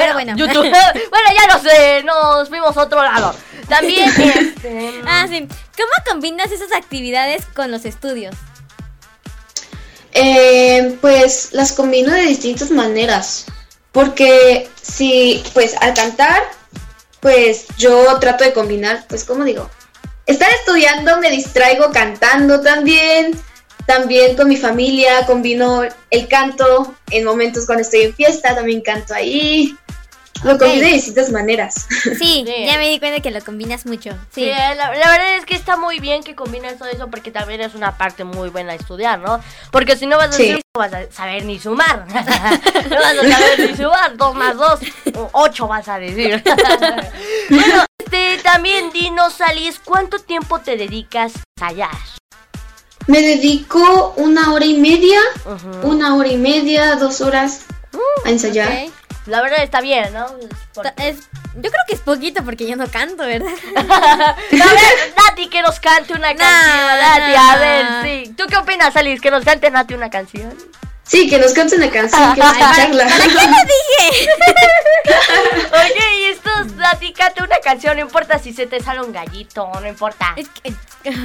[0.00, 0.36] Pero bueno.
[0.36, 0.62] YouTube.
[1.10, 3.34] bueno, ya no sé, nos fuimos a otro lado.
[3.68, 5.46] También, este, Ah, sí.
[5.76, 8.34] ¿Cómo combinas esas actividades con los estudios?
[10.12, 13.46] Eh, pues las combino de distintas maneras.
[13.92, 16.42] Porque si, pues al cantar,
[17.20, 19.68] pues yo trato de combinar, pues como digo,
[20.26, 23.38] estar estudiando me distraigo cantando también.
[23.86, 29.14] También con mi familia combino el canto en momentos cuando estoy en fiesta, también canto
[29.14, 29.76] ahí.
[30.42, 30.60] Lo Ok.
[30.60, 31.86] combino de distintas maneras.
[32.18, 32.64] Sí, Sí.
[32.66, 34.10] ya me di cuenta que lo combinas mucho.
[34.34, 34.48] Sí, Sí.
[34.48, 37.60] eh, la, la verdad es que está muy bien que combines todo eso porque también
[37.60, 39.40] es una parte muy buena de estudiar, ¿no?
[39.70, 40.44] Porque si no vas a, Sí.
[40.48, 42.06] decir, no vas a saber ni sumar.
[42.08, 44.16] no vas a saber ni sumar.
[44.16, 44.80] Dos más dos,
[45.32, 46.42] ocho vas a decir.
[47.50, 51.90] bueno, este, también dinos, Alice, ¿cuánto tiempo te dedicas a ensayar?
[53.06, 55.18] Me dedico una hora y media,
[55.82, 57.62] una hora y media, dos horas
[58.24, 58.68] a ensayar.
[58.86, 58.92] Ok.
[59.26, 60.26] La verdad está bien, ¿no?
[60.74, 63.48] Porque- es- yo creo que es poquito porque yo no canto, ¿verdad?
[63.76, 66.98] a ver, Nati, que nos cante una canción.
[67.00, 67.60] Nati, a no.
[67.60, 67.86] ver,
[68.26, 68.34] sí.
[68.36, 69.20] ¿Tú qué opinas, Alice?
[69.20, 70.54] ¿Que nos cante Nati una canción?
[71.02, 73.04] Sí, que nos cante una canción, quiero escucharla.
[73.08, 74.28] ¿Para qué lo dije?
[75.72, 79.70] Oye, y esto, Nati, canta una canción, no importa si se te sale un gallito,
[79.80, 80.34] no importa.
[80.36, 80.72] Es que-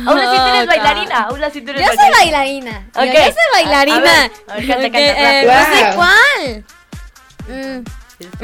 [0.08, 2.86] Aún así tú eres bailarina, aún así tú eres Yo soy bailarina.
[2.88, 2.88] bailarina.
[2.96, 3.14] Yo- Ok.
[3.14, 3.96] Yo soy bailarina.
[3.96, 5.54] A- a ver, a ver, canta, Ok, canta, eh, rápido.
[5.54, 5.96] no sé Wow.
[5.96, 6.66] cuál.
[7.48, 7.84] Mm.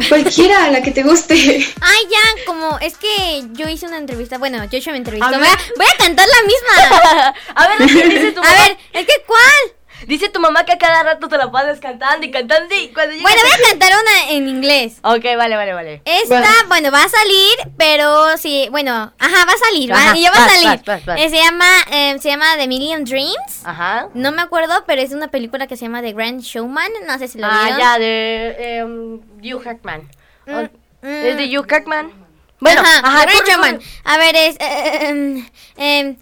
[0.09, 1.33] Cualquiera, la que te guste.
[1.33, 4.37] Ay, ya, como es que yo hice una entrevista.
[4.37, 5.27] Bueno, Joshua me entrevistó.
[5.27, 7.33] A Voy a, voy a cantar la misma.
[7.55, 9.73] a ver, Nati, dice tu A ver, es que ¿cuál?
[10.07, 13.13] Dice tu mamá que a cada rato te la pasas cantando y cantando y cuando
[13.15, 13.23] llegas...
[13.31, 14.97] Bueno, voy a cantar una en inglés.
[15.03, 16.01] Ok, vale, vale, vale.
[16.05, 16.47] Esta, Bueno.
[16.67, 20.45] bueno, va a salir, pero sí, bueno, ajá, va a salir, va, Ajá, ya va
[20.45, 20.65] a salir.
[20.67, 21.19] vas, vas, vas.
[21.21, 23.61] Eh, se llama, eh, se llama The Million Dreams.
[23.65, 24.07] Ajá.
[24.13, 26.91] No me acuerdo, pero es una película que se llama The Grand Showman.
[27.07, 27.79] No sé si lo Ah, vieron.
[27.79, 30.09] ya, de em, Hugh Jackman.
[30.47, 30.67] Mm, mm.
[31.07, 32.11] ¿Es de Hugh Jackman?
[32.59, 33.79] Bueno, ajá, ajá, Grand Showman.
[34.03, 34.55] A ver, es.
[34.59, 36.17] eh, em, em,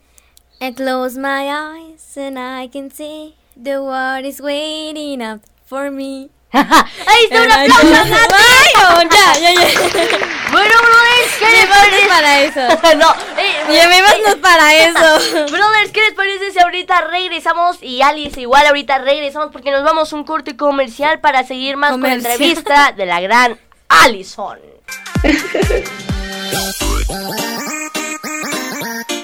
[0.61, 6.29] I close my eyes and I can see the world is waiting up for me.
[6.51, 9.15] Ahí está un aplauso, Nati.
[9.15, 10.19] Ya, ya, ya.
[10.51, 12.07] Bueno, brothers, ¿qué les parece?
[12.07, 12.59] para eso.
[12.97, 15.51] no, eh, Llevémonos para eso.
[15.51, 17.77] Brothers, ¿qué les parece si ahorita regresamos?
[17.83, 21.91] Y Alice, igual ahorita regresamos porque nos vamos a un corte comercial para seguir más
[21.91, 24.57] con la entrevista de la gran Allison.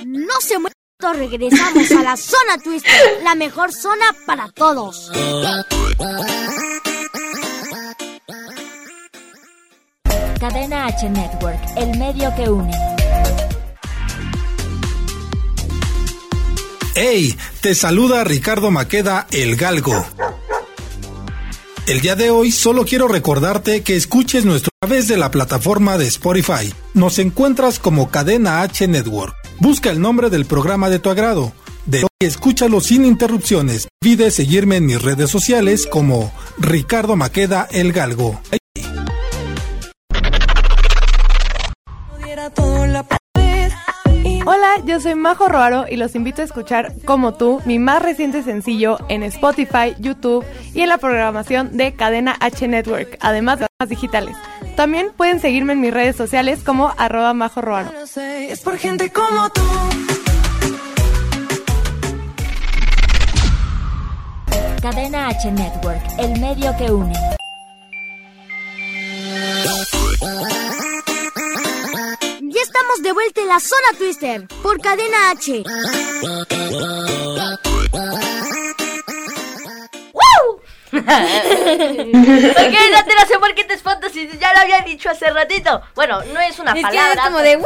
[0.05, 0.59] No se
[0.99, 2.91] regresamos a la zona Twister,
[3.23, 5.11] la mejor zona para todos.
[10.39, 12.71] Cadena H Network, el medio que une.
[16.95, 17.37] ¡Hey!
[17.61, 20.05] Te saluda Ricardo Maqueda, el Galgo.
[21.87, 25.97] El día de hoy solo quiero recordarte que escuches nuestro a través de la plataforma
[25.97, 26.73] de Spotify.
[26.93, 29.44] Nos encuentras como Cadena H Network.
[29.59, 31.53] Busca el nombre del programa de tu agrado.
[31.85, 33.87] De escúchalo sin interrupciones.
[34.03, 38.39] Olvide seguirme en mis redes sociales como Ricardo Maqueda el Galgo.
[44.47, 48.43] Hola, yo soy Majo Roaro y los invito a escuchar Como tú, mi más reciente
[48.43, 53.89] sencillo en Spotify, YouTube y en la programación de Cadena H Network, además de las
[53.89, 54.35] digitales.
[54.75, 57.89] También pueden seguirme en mis redes sociales como arroba Majo Roaro.
[58.15, 59.61] Es por gente como tú.
[64.79, 67.15] Cadena H Network, el medio que une.
[72.77, 75.59] Estamos de vuelta en la zona Twister por Cadena H.
[80.91, 85.29] ok, ya te la sé por qué te espantas si ya lo había dicho hace
[85.29, 85.81] ratito.
[85.95, 87.13] Bueno, no es una Es que palabra.
[87.13, 87.63] es como de ok,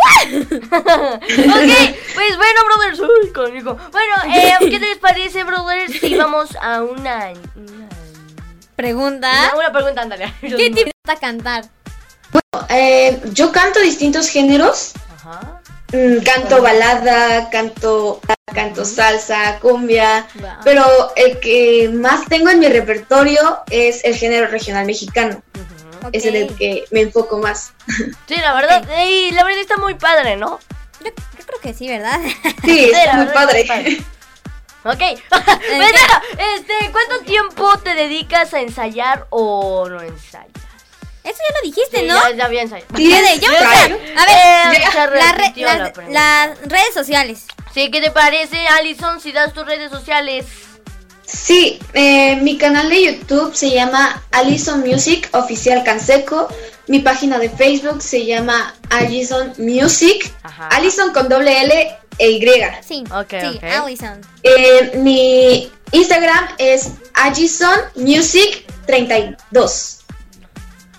[2.15, 2.99] pues bueno, brothers.
[2.99, 3.77] Uy, cómico.
[3.91, 5.99] Bueno, eh, ¿qué les parece, brothers?
[5.99, 7.31] Si vamos a una.
[7.55, 7.89] Una,
[8.75, 9.31] Pregunta.
[9.53, 10.33] una- una pregunta, ándale.
[10.41, 11.65] ¿Qué te gusta cantar?
[12.69, 14.93] Eh, yo canto distintos géneros.
[15.15, 15.61] Ajá.
[15.91, 18.21] Mm, canto balada, canto,
[18.53, 20.27] canto salsa, cumbia.
[20.35, 20.49] Wow.
[20.63, 25.41] Pero el que más tengo en mi repertorio es el género regional mexicano.
[26.13, 27.73] Es en el que me enfoco más.
[28.27, 30.59] Sí, la verdad, y la verdad está muy padre, ¿no?
[31.03, 32.19] Yo, yo creo que sí, ¿verdad?
[32.63, 33.61] Sí, está muy padre.
[33.61, 33.97] está padre.
[34.85, 35.01] Ok,
[36.55, 40.47] este, ¿cuánto tiempo te dedicas a ensayar o no ensayas?
[41.29, 42.15] Eso ya lo dijiste, Sí, ¿no?
[42.15, 46.93] Ya, ya de- ya vamos a, ver, Eh, se la re- repitió la las, redes
[46.93, 47.45] sociales.
[47.73, 50.45] Sí, ¿qué te parece, Alison, si das tus redes sociales?
[51.25, 56.47] Sí, eh, mi canal de YouTube se llama Alison Music Oficial Canseco.
[56.87, 60.31] Mi página de Facebook se llama Alison Music.
[60.41, 60.69] Ajá.
[60.69, 62.41] Alison con doble L e Y.
[62.87, 63.63] Sí, Ok, sí, ok.
[63.63, 64.21] Allison.
[64.41, 69.98] Eh, mi Instagram es Allison Music 32.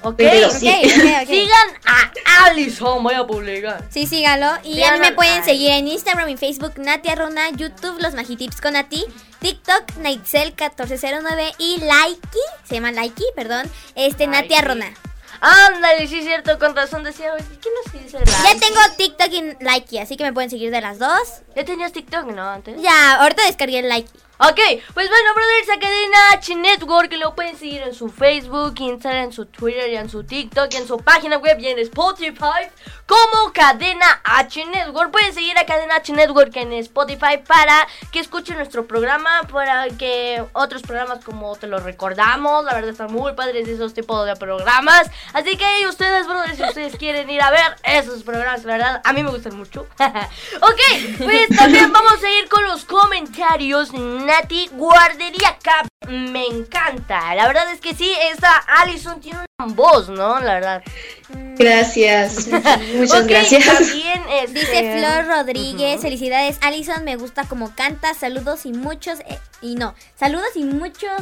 [0.02, 0.70] Ok, Pero Ok, sí.
[1.26, 3.84] Sigan a Alison, voy a publicar.
[3.90, 4.50] Sí, sígalo.
[4.64, 8.14] Y Sí, a mí me pueden seguir en Instagram y Facebook, Natia Rona, YouTube, Los
[8.14, 9.04] Magitips con Nati,
[9.40, 14.68] TikTok, Naitzel1409 y Likey, se llama Likey, perdón, este, Natia Likey.
[14.68, 14.94] Rona.
[15.42, 17.32] Ándale, sí es cierto, con razón decía,
[17.62, 20.80] ¿qué nos dice la Ya tengo TikTok y Likey, así que me pueden seguir de
[20.80, 21.42] las dos.
[21.56, 22.80] ¿Ya tenías TikTok, no, antes?
[22.80, 24.20] Ya, ahorita descargué el Likey.
[24.42, 24.58] Ok,
[24.94, 29.32] pues bueno, brothers, a Cadena H Network lo pueden seguir en su Facebook, Instagram, en
[29.34, 32.70] su Twitter y en su TikTok y en su página web y en Spotify
[33.10, 35.10] como Cadena H Network.
[35.10, 40.44] Pueden seguir a Cadena H Network en Spotify para que escuchen nuestro programa, para que
[40.52, 45.10] otros programas como te lo recordamos, la verdad están muy padres esos tipos de programas.
[45.32, 49.12] Así que ustedes, brothers, si ustedes quieren ir a ver esos programas, la verdad, a
[49.12, 49.88] mí me gustan mucho.
[49.98, 50.80] ok,
[51.18, 53.92] pues también vamos a ir con los comentarios.
[53.92, 57.34] Nati, guardería Cap, me encanta.
[57.34, 60.40] La verdad es que sí, esta Allison tiene una voz, ¿no?
[60.40, 60.82] La verdad.
[61.58, 62.48] Gracias.
[62.94, 63.66] Muchas gracias.
[63.66, 69.38] También este, Dice Flor Rodríguez, felicidades Alison, me gusta como canta, saludos y muchos, eh,
[69.60, 71.12] y no, saludos y muchos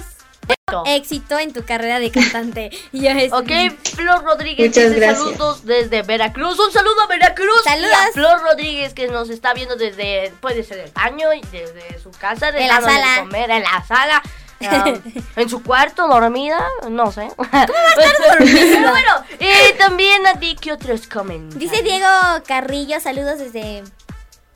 [0.87, 2.71] éxito en tu carrera de cantante.
[2.93, 3.51] Yo es- Ok,
[3.97, 5.19] Flor Rodríguez Muchas dice gracias.
[5.25, 6.59] saludos desde Veracruz.
[6.59, 7.63] Un saludo a Veracruz.
[7.65, 7.91] Saludos.
[7.91, 11.99] Y a Flor Rodríguez que nos está viendo desde, puede ser del baño, y desde
[12.01, 13.17] su casa, De la sala.
[13.21, 14.23] comer en la sala.
[14.61, 16.59] Um, en su cuarto dormida,
[16.91, 17.29] no sé.
[17.37, 18.91] ¿Cómo va a estar dormida?
[18.91, 21.59] bueno, y también a ti, ¿qué otros comentarios?
[21.59, 22.07] Dice Diego
[22.47, 23.85] Carrillo, saludos desde...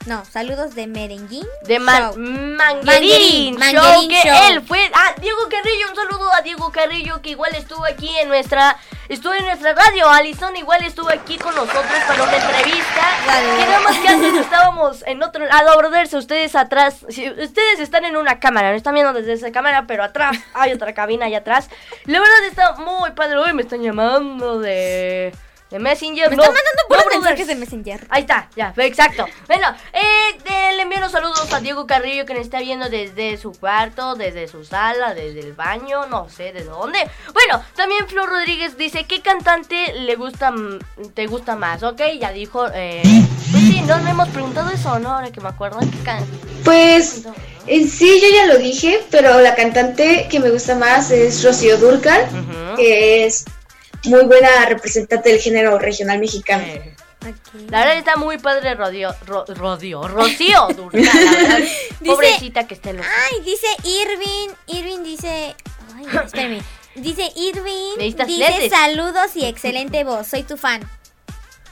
[0.05, 1.47] No, saludos de Merenguín.
[1.65, 2.17] De Man Show.
[2.17, 4.37] Manguerín, Manguerín, Show, Manguerín que Show.
[4.49, 4.91] él fue.
[4.93, 8.77] Ah, Diego Carrillo, un saludo a Diego Carrillo que igual estuvo aquí en nuestra.
[9.07, 10.09] Estuvo en nuestra radio.
[10.09, 13.01] Alison igual estuvo aquí con nosotros para una entrevista.
[13.57, 16.13] Que nada más que antes estábamos en otro lado, brothers.
[16.13, 16.97] Ustedes atrás.
[17.07, 20.73] si- ustedes están en una cámara, no están viendo desde esa cámara, pero atrás hay
[20.73, 21.69] otra cabina allá atrás.
[22.05, 23.37] La verdad está muy padre.
[23.37, 25.33] Hoy me están llamando de.
[25.73, 26.29] De Messenger.
[26.29, 27.23] Me no, están mandando puros no, brothers.
[27.23, 28.05] mensajes de Messenger.
[28.11, 29.25] Ahí está, ya, exacto.
[29.47, 30.01] Bueno, eh,
[30.45, 34.13] eh, le envío unos saludos a Diego Carrillo que nos está viendo desde su cuarto,
[34.13, 36.99] desde su sala, desde el baño, no sé de dónde.
[37.33, 40.53] Bueno, también Flor Rodríguez dice, ¿qué cantante le gusta,
[41.15, 41.81] te gusta más?
[41.81, 43.01] Ok, ya dijo, eh,
[43.51, 45.11] pues sí, no me hemos preguntado eso, ¿no?
[45.11, 45.79] Ahora que me acuerdo.
[45.79, 46.23] ¿qué can-
[46.63, 47.23] Pues
[47.65, 51.77] en sí yo ya lo dije, pero la cantante que me gusta más es Rocío
[51.79, 52.27] Durcal,
[52.77, 53.45] que es
[54.05, 56.63] muy buena representante del género regional mexicano.
[57.69, 60.67] La verdad está muy padre Rodio, Ro- Rodio, Rocío.
[62.05, 63.05] Pobrecita que esté en los...
[63.05, 64.49] Ay, dice Irving.
[64.67, 65.55] Irving dice.
[65.95, 66.61] Ay, espérame.
[66.95, 67.97] Dice Irving.
[67.97, 70.27] Necesitas Dice saludos y excelente voz.
[70.27, 70.81] Soy tu fan.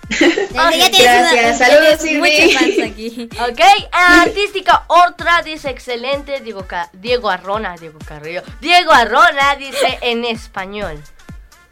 [0.57, 1.57] Ay, ya tienes una- gracias.
[1.57, 2.57] Saludos, Irving.
[2.57, 3.29] fans aquí.
[3.41, 3.59] Ok,
[3.91, 8.41] artística otra dice excelente Diego Diego Arrona, Diego Carrillo.
[8.61, 11.01] Diego Arrona dice en español.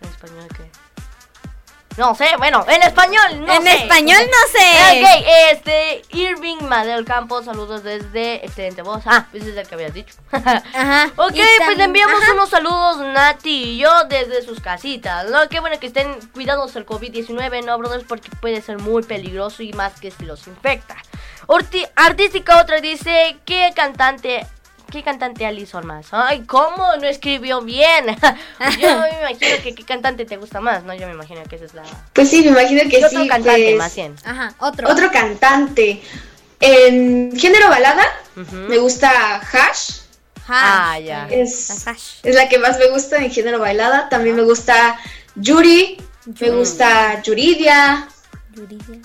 [0.01, 0.69] ¿En español qué?
[1.97, 3.73] No sé, bueno, en español, no en sé.
[3.83, 5.01] español no sé.
[5.01, 9.01] Ok, este, Irving Madel Campos, saludos desde Excelente Voz.
[9.05, 10.13] Ah, pues es el que habías dicho.
[10.31, 11.11] Ajá.
[11.17, 11.35] Ok,
[11.65, 12.33] pues le enviamos ajá.
[12.35, 15.49] unos saludos Nati y yo desde sus casitas, ¿no?
[15.49, 18.05] Qué bueno que estén cuidándose el COVID-19, ¿no, brothers?
[18.07, 20.95] Porque puede ser muy peligroso y más que si los infecta.
[21.47, 24.47] Orti- Artística otra dice, ¿qué cantante...
[24.91, 26.07] ¿Qué cantante Alison más?
[26.11, 26.95] Ay, ¿cómo?
[26.99, 28.05] No escribió bien.
[28.81, 30.93] Yo me imagino que qué cantante te gusta más, ¿no?
[30.95, 31.83] Yo me imagino que esa es la...
[32.13, 33.27] Pues sí, me imagino que ¿Qué otro sí.
[33.27, 34.15] cantante pues, más bien?
[34.25, 34.89] Ajá, otro.
[34.89, 36.01] Otro cantante.
[36.59, 38.03] En género balada,
[38.51, 39.99] me gusta Hash.
[40.47, 41.27] Ah, ya.
[41.29, 42.15] Es, hash.
[42.23, 44.09] es la que más me gusta en género balada.
[44.09, 44.99] También me gusta
[45.35, 46.01] Yuri.
[46.39, 48.07] Me gusta Yuridia.
[48.55, 48.99] Yuridia.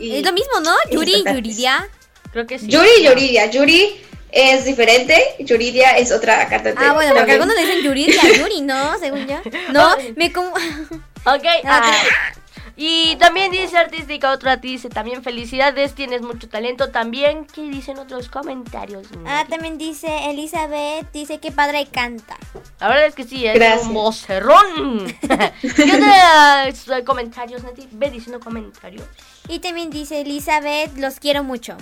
[0.00, 0.74] y- Es lo mismo, ¿no?
[0.90, 1.34] y Yuri, cantantes.
[1.44, 1.88] Yuridia.
[2.32, 2.66] Creo que sí.
[2.66, 3.50] Yuri y Yuridia.
[3.50, 4.00] Yuri
[4.36, 5.34] es diferente.
[5.38, 6.82] Yuridia es otra cantante.
[6.84, 8.98] Ah, bueno, porque algunos le dicen Yuridia, Yuri, ¿no?
[8.98, 9.38] Según yo.
[9.72, 10.50] No, me como...
[10.50, 11.92] Ok, Ah, ah,
[12.78, 16.90] y también dice artística, otra dice también felicidades, tienes mucho talento.
[16.90, 19.06] También, ¿qué dicen otros comentarios?
[19.26, 22.36] Ah, también dice Elizabeth, dice que padre canta.
[22.78, 23.86] La verdad es que sí, es Gracias.
[23.86, 25.06] un vocerrón.
[25.62, 27.88] ¿Qué otros eh, comentarios, Nati?
[27.92, 29.06] Ve diciendo comentarios.
[29.48, 31.78] Y también dice Elizabeth, los quiero mucho.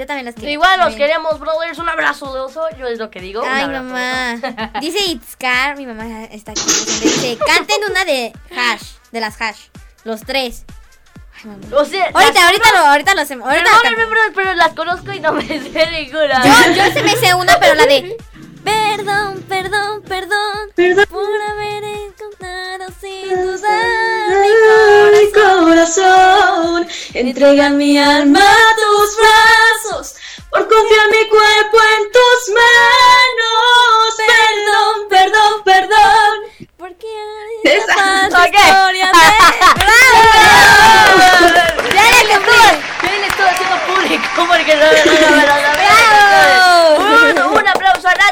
[0.00, 0.50] Yo también los quiero.
[0.50, 1.78] Igual los queremos, brothers.
[1.78, 3.42] Un abrazo de oso, yo es lo que digo.
[3.46, 4.36] Ay, mamá.
[4.80, 6.62] Dice Itzcar, mi mamá está aquí.
[6.62, 9.58] Dice, canten una de hash, de las hash.
[10.04, 10.64] Los tres.
[11.44, 11.50] Ay.
[11.76, 13.46] O sea, Ahorita, ahorita lo, ahorita lo hacemos.
[13.46, 16.44] Ahorita brothers, pero las conozco y no me sé ninguna.
[16.46, 18.16] Yo, yo se me sé una, pero la de
[18.64, 21.06] Perdón, perdón, perdón Perdón.
[21.10, 24.30] Por haber encontrado sin dudar
[25.12, 30.14] mi corazón corazón, entrega mi alma a tus brazos,
[30.50, 34.16] por confiar mi cuerpo en tus manos.
[34.26, 36.68] Perdón, perdón, perdón.
[36.76, 37.84] Porque hay Esa.
[37.94, 37.94] una
[38.30, 38.54] falsa Ok.
[38.54, 39.12] historia de...
[39.80, 41.20] ¡Bravo!
[41.94, 42.66] Ya le estuvo,
[43.02, 45.79] ya le estuvo haciendo público porque no, no, no, no,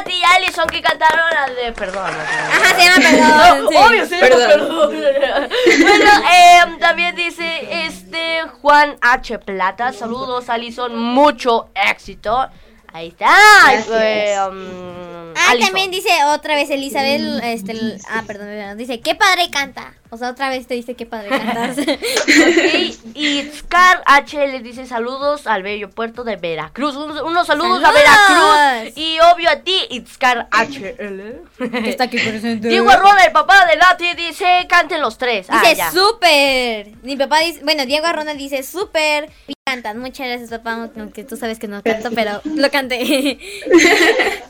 [0.09, 2.05] Nati y a Alison que cantaron la de perdón.
[2.05, 3.63] Ajá, se llama perdón.
[3.63, 3.75] No, sí.
[3.77, 4.49] Obvio, sí, Perdón.
[4.49, 5.49] perdón.
[5.81, 9.39] Bueno, eh, también dice este Juan H.
[9.39, 9.93] Plata.
[9.93, 10.95] Saludos, Alison.
[10.97, 12.49] Mucho éxito.
[12.93, 14.49] Ahí está.
[14.49, 15.67] Um, Ah, Alison.
[15.69, 19.93] también dice otra vez Elizabeth, este, el- ah, perdón, dice, qué padre canta.
[20.09, 21.77] O sea, otra vez te dice qué padre cantas.
[21.87, 26.95] Ok, Y Scar H le dice saludos al bello puerto de Veracruz.
[26.95, 27.91] Un- unos saludos, a.
[27.91, 28.97] Veracruz.
[28.97, 31.41] Y obvio a ti, Itzcar HL.
[31.87, 32.67] Está aquí presente.
[32.69, 35.45] Diego Arrola, el papá de Nati, dice canten los tres.
[35.49, 35.91] Ah, Dice ya.
[35.91, 36.87] súper.
[37.03, 39.29] Mi papá dice, bueno, Diego Arrona dice súper.
[39.69, 39.99] Cantan.
[39.99, 40.89] Muchas gracias, papá.
[40.97, 43.39] Aunque tú sabes que no canto, pero lo canté.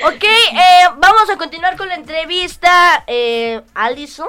[0.00, 3.02] Ok, eh, vamos a continuar con la entrevista.
[3.08, 4.28] Eh, ¿Alison?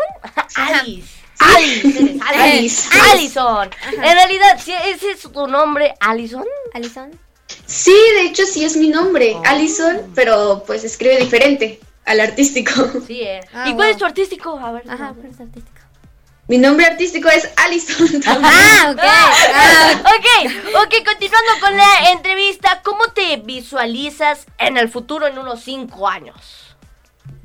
[0.55, 1.07] Alice.
[1.37, 2.25] Alice, Alice.
[2.27, 2.89] Alice.
[3.11, 3.69] Alison.
[3.91, 6.43] En realidad, ¿sí- ¿ese es tu nombre, Alison?
[6.73, 7.11] Alison.
[7.67, 12.71] Sí, de hecho sí es mi nombre, Alison, pero pues escribe diferente al artístico.
[13.05, 13.41] Sí, eh.
[13.53, 13.91] Ah, ¿Y cuál wow.
[13.91, 14.57] es tu artístico?
[14.59, 14.83] A ver.
[14.89, 15.78] Ajá, pero es artístico.
[16.49, 18.21] Mi nombre artístico es Alison.
[18.25, 18.99] Ah, ok.
[19.03, 20.51] Ah, ok,
[20.83, 26.35] ok, continuando con la entrevista, ¿cómo te visualizas en el futuro en unos 5 años?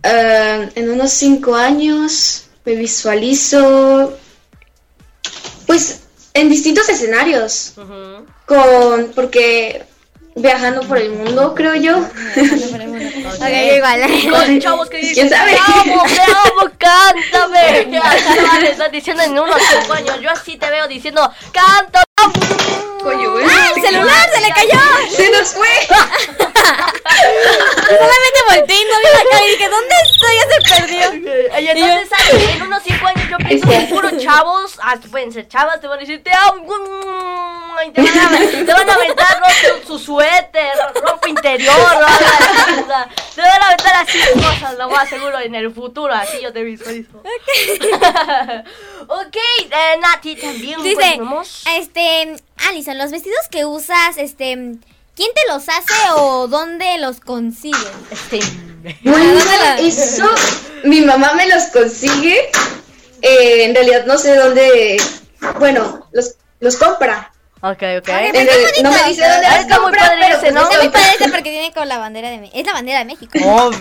[0.03, 4.19] Ah, en unos cinco años me visualizo,
[5.67, 6.01] pues,
[6.33, 7.75] en distintos escenarios,
[8.47, 9.85] con, porque
[10.35, 11.99] viajando por el mundo, creo yo.
[11.99, 12.07] ok,
[13.77, 14.01] igual.
[14.31, 15.53] Con chavos que dicen, ¿Quién sabe?
[15.53, 17.89] te amo, te amo, cántame.
[17.91, 22.05] Ya, estás diciendo en unos 5 años, yo así te veo diciendo, cántame.
[23.03, 23.45] Güey.
[23.85, 24.81] ¡Ah, el celular se le cayó!
[25.11, 25.69] ¡Se nos fue!
[27.85, 30.37] Solamente volteé y no vi la cara y dije, ¿dónde estoy?
[30.37, 31.07] Ya se perdió.
[31.61, 32.49] Y entonces, ¿sabes?
[32.55, 35.99] En unos 5 años yo pienso que puros chavos, hasta pueden ser chavas, te van
[35.99, 36.65] a decir, te amo.
[37.87, 41.75] Y te van a, te van a aventar ropa, su suéter, ropa interior,
[42.87, 46.53] sea, Te van a aventar así cosas, lo más seguro, en el futuro, así yo
[46.53, 47.19] te visualizo.
[49.09, 49.37] ok,
[49.71, 51.21] eh, Nati, también Dice,
[51.77, 52.37] este,
[52.69, 54.55] Alison, los vestidos que usas, este,
[55.17, 57.79] ¿quién te los hace o dónde los consigues?
[58.11, 58.41] Este,
[59.03, 60.29] Bueno, ¿dónde la- eso
[60.85, 62.51] mi mamá me los consigue.
[63.23, 65.03] Eh, en realidad no sé dónde.
[65.59, 67.33] Bueno, los, los compra.
[67.73, 68.09] Ok, ok.
[68.11, 70.61] Ay, En qué realidad- no me dice dónde Ah, está muy padre ese, ¿no?
[70.63, 72.59] no Se sé me dónde- parece porque tiene con la bandera de México.
[72.59, 73.39] Es la bandera de México.
[73.43, 73.79] Obvio.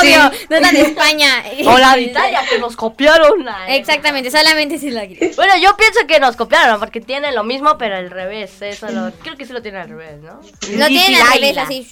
[0.00, 1.44] Obvio, no la de España.
[1.66, 3.48] O la de Italia, que nos copiaron.
[3.48, 3.76] Ay.
[3.78, 5.02] Exactamente, solamente si la
[5.36, 8.62] Bueno, yo pienso que nos copiaron porque tienen lo mismo, pero al revés.
[8.62, 10.40] Eso lo, creo que sí lo tienen al revés, ¿no?
[10.76, 11.86] Lo tienen al revés, así.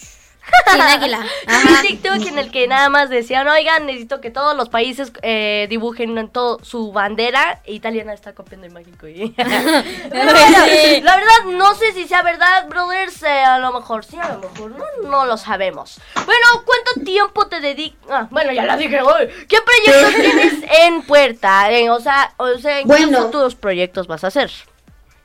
[0.70, 1.18] Sin águila.
[1.46, 1.68] Ajá.
[1.68, 5.66] Un TikTok en el que nada más decían, oigan, necesito que todos los países eh,
[5.70, 7.60] dibujen en todo su bandera.
[7.66, 9.06] Italiana está copiando el México.
[9.08, 11.00] y- Pero bueno, Sí.
[11.02, 13.22] la verdad, no sé si sea verdad, brothers.
[13.22, 16.00] eh, a lo mejor sí, a lo mejor no, no lo sabemos.
[16.14, 17.98] Bueno, ¿cuánto tiempo te dedicas?
[18.10, 19.02] Ah, bueno, ya lo dije.
[19.02, 19.46] uy.
[19.48, 21.70] ¿Qué proyectos tienes en puerta?
[21.72, 23.22] Eh, o sea, o sea, ¿qué Bueno.
[23.22, 24.50] futuros proyectos vas a hacer?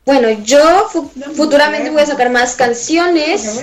[0.10, 3.62] Bueno, yo fu- futuramente voy a sacar más canciones,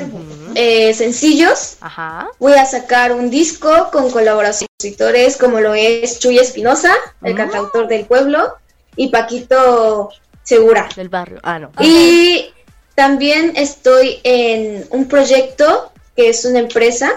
[0.55, 1.77] eh, sencillos.
[1.81, 2.29] Ajá.
[2.39, 6.93] Voy a sacar un disco con colaboraciones compositores como lo es Chuy Espinosa,
[7.25, 7.37] el Mm.
[7.37, 8.55] cantautor del pueblo,
[8.95, 10.11] y Paquito
[10.45, 10.89] Segura.
[10.95, 11.41] Del barrio.
[11.43, 11.73] Ah, no.
[11.81, 12.55] Y
[12.95, 17.11] también estoy en un proyecto que es una empresa.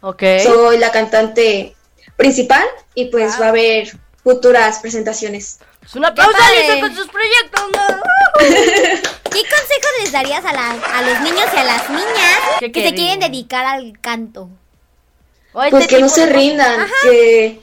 [0.00, 0.24] Ok.
[0.42, 1.76] Soy la cantante
[2.16, 2.64] principal
[2.96, 3.92] y pues va a haber
[4.24, 5.60] futuras presentaciones.
[5.84, 6.60] Es un aplauso a padre.
[6.62, 7.62] Lisa con sus proyectos.
[9.30, 12.88] ¿Qué consejos les darías a, la- a los niños y a las niñas ¿Qué que
[12.88, 14.48] se quieren dedicar al canto?
[15.52, 17.60] O este Pues que no se de rindan, que,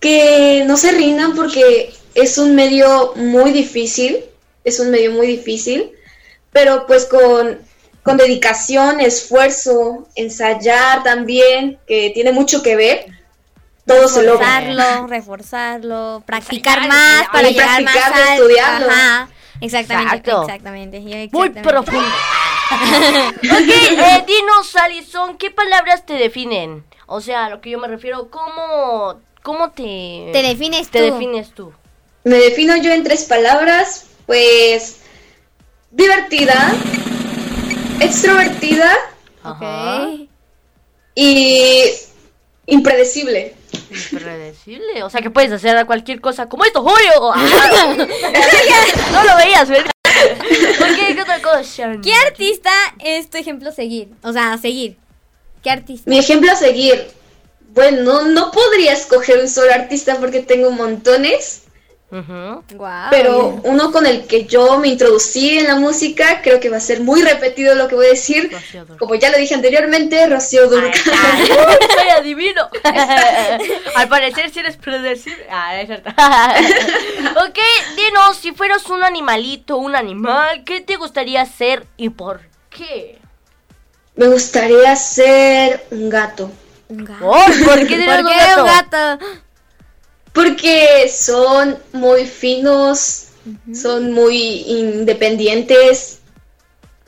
[0.00, 4.24] que no se rindan porque es un medio muy difícil,
[4.64, 5.92] es un medio muy difícil,
[6.52, 7.58] pero pues con,
[8.02, 13.06] con dedicación, esfuerzo, ensayar también, que tiene mucho que ver,
[13.90, 14.60] todo se logra.
[14.60, 18.42] Reforzarlo, reforzarlo, practicar más para llegar más practicarlo, alto.
[18.42, 18.90] estudiarlo.
[18.90, 19.28] Ajá,
[19.60, 20.42] exactamente, Exacto.
[20.42, 21.02] exactamente.
[21.02, 21.62] yo Muy exactamente.
[21.62, 22.08] profundo.
[22.70, 26.84] ok, eh, dinos, Alison, ¿qué palabras te definen?
[27.06, 31.12] O sea, a lo que yo me refiero, ¿cómo, cómo te, Te defines te tú.
[31.14, 31.72] defines tú?
[32.22, 35.00] Me defino yo en tres palabras, pues
[35.90, 36.72] divertida,
[37.98, 38.92] extrovertida
[41.14, 41.84] y
[42.66, 43.54] impredecible.
[43.90, 45.02] Impredecible.
[45.02, 47.32] O sea, que puedes hacer cualquier cosa como esto, Julio.
[49.12, 49.90] No lo veías, ¿verdad?
[51.14, 51.92] ¿qué otra cosa?
[52.02, 54.10] ¿Qué artista es tu ejemplo seguir?
[54.22, 54.96] O sea, seguir.
[55.62, 56.08] ¿Qué artista?
[56.08, 57.08] Mi ejemplo a seguir.
[57.72, 61.62] Bueno, no podría escoger un solo artista porque tengo montones,
[63.10, 66.80] Pero uno con el que yo me introducí en la música, creo que va a
[66.80, 68.50] ser muy repetido lo que voy a decir.
[68.98, 70.92] Como ya lo dije anteriormente, Rocío Durcal.
[71.04, 72.68] Soy adivino.
[73.94, 75.46] Al parecer si eres predecible.
[75.50, 76.10] Ah, es cierto.
[77.46, 77.58] ok,
[77.96, 82.40] dinos, si fueras un animalito, un animal, ¿qué te gustaría ser y por
[82.70, 83.18] qué?
[84.16, 86.50] Me gustaría ser un gato.
[86.88, 87.24] Un gato.
[87.24, 88.62] Oh, ¿Por qué ¿Por qué gato?
[88.62, 89.24] un gato?
[90.32, 93.28] Porque son muy finos,
[93.74, 96.20] son muy independientes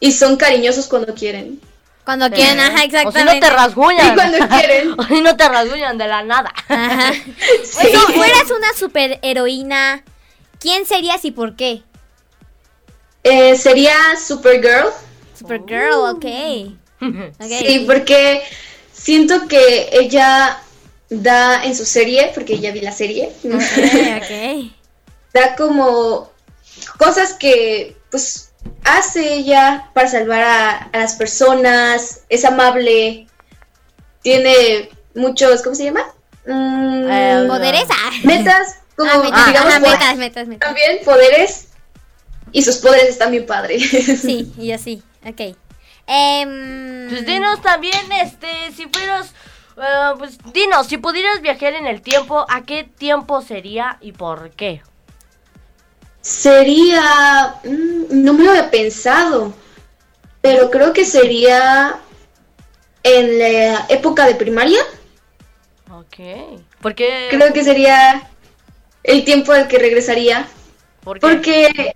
[0.01, 1.61] y son cariñosos cuando quieren.
[2.05, 3.35] Cuando quieren, ajá, O si exactamente.
[3.35, 4.13] no te rasguñan.
[4.13, 4.95] Y cuando quieren.
[4.99, 6.53] O si no te rasguñan de la nada.
[6.69, 7.13] Ajá.
[7.65, 7.89] Sí.
[7.89, 10.05] Si fueras una superheroína,
[10.59, 11.83] ¿quién serías y por qué?
[13.23, 14.89] Eh, sería Supergirl.
[15.39, 16.25] Supergirl, ok.
[17.01, 17.53] Ok.
[17.61, 18.43] Sí, porque
[18.93, 20.61] siento que ella
[21.21, 23.53] da en su serie, porque ya vi la serie, Ok,
[24.23, 24.73] ok.
[25.35, 26.31] da como
[26.99, 28.53] cosas que pues
[28.85, 33.27] hace ella para salvar a, a las personas, es amable,
[34.23, 36.05] tiene muchos, ¿cómo se llama?
[36.47, 37.85] Mm, Eh, Poderes.
[37.91, 38.11] ah.
[38.25, 40.67] metas, como Ah, metas, digamos, metas, metas, metas.
[40.69, 41.69] también poderes
[42.53, 43.83] y sus poderes están bien padres.
[44.21, 45.57] Sí, y así, ok.
[46.07, 49.31] Em, Pues dinos también, este, si fueras,
[49.83, 54.51] eh, pues dinos, si pudieras viajar en el tiempo, ¿a qué tiempo sería y por
[54.51, 54.83] qué?
[56.21, 59.53] Sería, mm, no me lo había pensado,
[60.41, 61.97] pero creo que sería
[63.03, 64.81] en la época de primaria.
[65.91, 66.61] Ok.
[66.81, 67.29] ¿Por qué?
[67.31, 68.29] Creo que sería
[69.03, 70.47] el tiempo al que regresaría,
[71.03, 71.27] ¿Por qué?
[71.27, 71.95] porque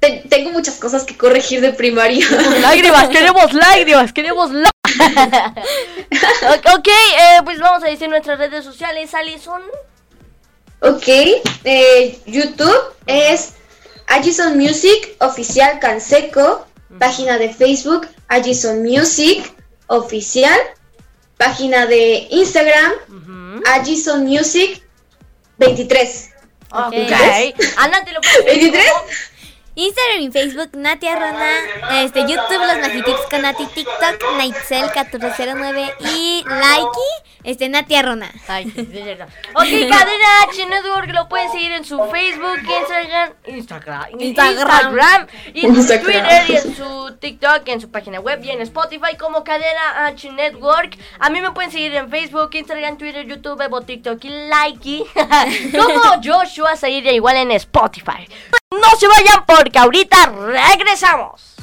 [0.00, 2.26] te- tengo muchas cosas que corregir de primaria.
[2.62, 4.70] lágrimas, queremos lágrimas, queremos lágrimas.
[6.74, 9.62] ok, eh, pues vamos a decir nuestras redes sociales, Alison.
[10.80, 11.08] ok,
[11.64, 13.54] eh, YouTube es
[14.06, 16.66] Agison Music Oficial Canseco,
[16.98, 19.52] página de Facebook Agison Music
[19.88, 20.58] Oficial
[21.36, 22.92] página de Instagram,
[23.66, 24.82] Agison Music
[25.58, 26.30] 23.
[26.72, 26.94] Ok.
[27.76, 28.86] Ana, te lo puedes 23.
[29.76, 32.02] Instagram y Facebook, Natia Rona.
[32.02, 33.66] Este, YouTube, Los Magitips con Nati.
[33.66, 35.92] TikTok, Nightcel1409.
[36.00, 37.12] Y Likey,
[37.46, 38.30] este, Natia Rona.
[38.48, 39.28] Ay, de verdad.
[39.54, 44.20] Ok, Cadena H Network lo pueden seguir en su Facebook, Instagram, Instagram, Instagram.
[44.20, 46.04] Instagram, y en su Instagram.
[46.04, 50.30] Twitter, y en su TikTok, en su página web y en Spotify como Cadena H
[50.32, 50.98] Network.
[51.20, 55.04] A mí me pueden seguir en Facebook, Instagram, Twitter, YouTube, Evo, TikTok y Likey.
[55.70, 58.28] como Joshua Zairia, igual en Spotify.
[58.72, 61.54] No se vayan porque ahorita regresamos.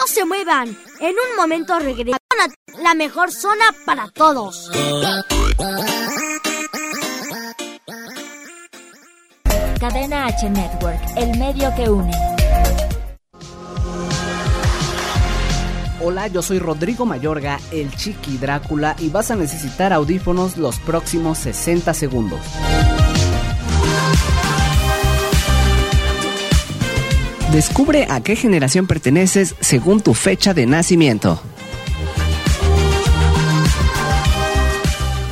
[0.00, 0.68] No se muevan.
[1.00, 2.20] En un momento regresamos
[2.76, 4.70] a la mejor zona para todos.
[9.80, 12.12] Cadena H Network, el medio que une.
[16.00, 21.38] Hola, yo soy Rodrigo Mayorga, el Chiqui Drácula, y vas a necesitar audífonos los próximos
[21.38, 22.40] 60 segundos.
[27.58, 31.42] Descubre a qué generación perteneces según tu fecha de nacimiento.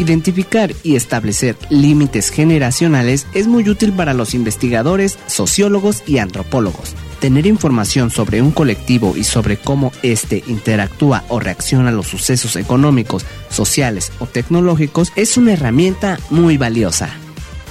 [0.00, 6.96] Identificar y establecer límites generacionales es muy útil para los investigadores, sociólogos y antropólogos.
[7.20, 12.56] Tener información sobre un colectivo y sobre cómo éste interactúa o reacciona a los sucesos
[12.56, 17.08] económicos, sociales o tecnológicos es una herramienta muy valiosa.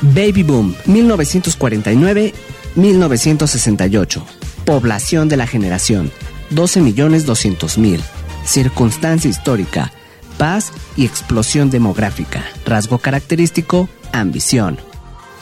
[0.02, 0.76] Baby Boom
[2.76, 4.24] 1949-1968.
[4.66, 6.12] Población de la generación
[6.52, 8.02] 12.200.000.
[8.46, 9.94] Circunstancia histórica
[10.38, 12.46] paz y explosión demográfica.
[12.66, 14.80] Rasgo característico, ambición.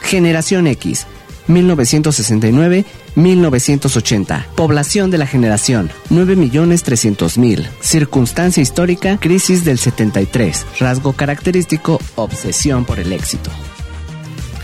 [0.02, 1.08] Generación X,
[1.48, 4.46] 1969-1980.
[4.56, 7.68] Población de la generación, 9.300.000.
[7.80, 10.66] Circunstancia histórica, crisis del 73.
[10.80, 13.50] Rasgo característico, obsesión por el éxito.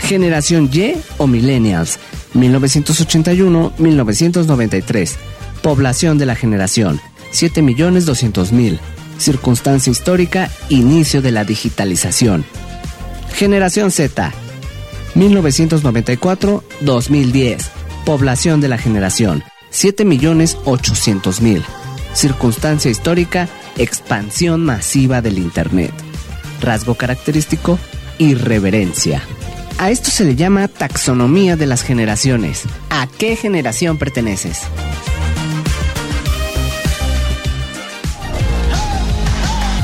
[0.02, 1.98] Generación Y o Millennials,
[2.34, 5.16] 1981-1993.
[5.62, 7.00] Población de la generación,
[7.32, 8.78] 7.200.000.
[9.18, 12.44] Circunstancia histórica, inicio de la digitalización.
[13.34, 14.32] Generación Z,
[15.14, 17.62] 1994-2010.
[18.04, 21.62] Población de la generación, 7.800.000.
[22.14, 25.92] Circunstancia histórica, expansión masiva del Internet.
[26.60, 27.78] Rasgo característico,
[28.18, 29.22] irreverencia.
[29.80, 32.64] A esto se le llama taxonomía de las generaciones.
[32.90, 34.60] ¿A qué generación perteneces?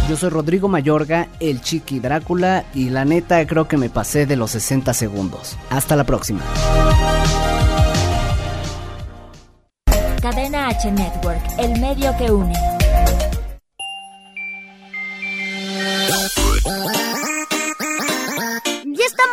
[0.07, 4.37] Yo soy Rodrigo Mayorga, el Chiqui Drácula, y la neta creo que me pasé de
[4.37, 5.57] los 60 segundos.
[5.71, 6.43] Hasta la próxima.
[10.21, 12.76] Cadena H Network, el medio que une.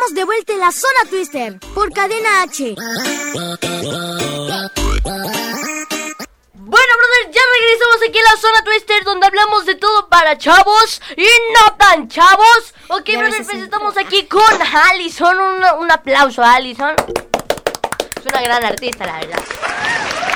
[0.04, 2.74] Estamos de vuelta en la zona Twister por Cadena H.
[6.54, 11.00] Bueno, brother, ya regresamos aquí a la zona Twister donde hablamos de todo para chavos
[11.16, 12.74] y no tan chavos.
[12.88, 15.38] Ok, Ya brother, pues estamos aquí con Allison.
[15.40, 16.94] Un, un aplauso a Allison.
[18.18, 19.44] Es una gran artista, la verdad.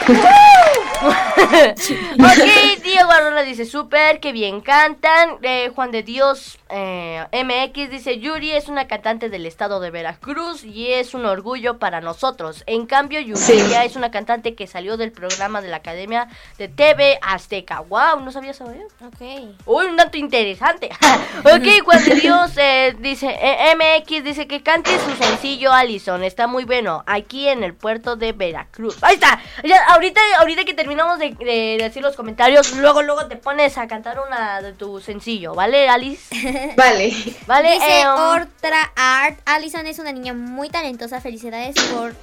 [2.19, 5.39] ok, Diego Arrola dice súper, que bien cantan.
[5.43, 10.65] Eh, Juan de Dios eh, MX dice Yuri es una cantante del estado de Veracruz
[10.65, 12.63] y es un orgullo para nosotros.
[12.67, 13.67] En cambio, Yuri Sí.
[13.71, 16.29] ya es una cantante que salió del programa de la Academia
[16.59, 17.81] de TV Azteca.
[17.81, 18.87] Wow, no sabía ¿eh?
[19.05, 19.57] Ok.
[19.67, 20.91] Uy, un dato interesante.
[21.41, 26.23] ok, Juan de Dios eh, dice, eh, MX dice que cante su sencillo Allison.
[26.25, 27.03] Está muy bueno.
[27.07, 28.97] Aquí en el puerto de Veracruz.
[29.03, 29.41] Ahí está.
[29.65, 33.89] Ya, ahorita, ahorita que terminamos de, de decir los comentarios, luego, luego te pones a
[33.89, 36.73] cantar una de tu sencillo, ¿vale, Alice?
[36.77, 37.13] Vale.
[37.47, 37.73] ¿Vale?
[37.73, 39.39] Dice eh, um, Ortra Art.
[39.45, 41.21] Alison es una niña muy talentosa.
[41.21, 42.15] Felicidades por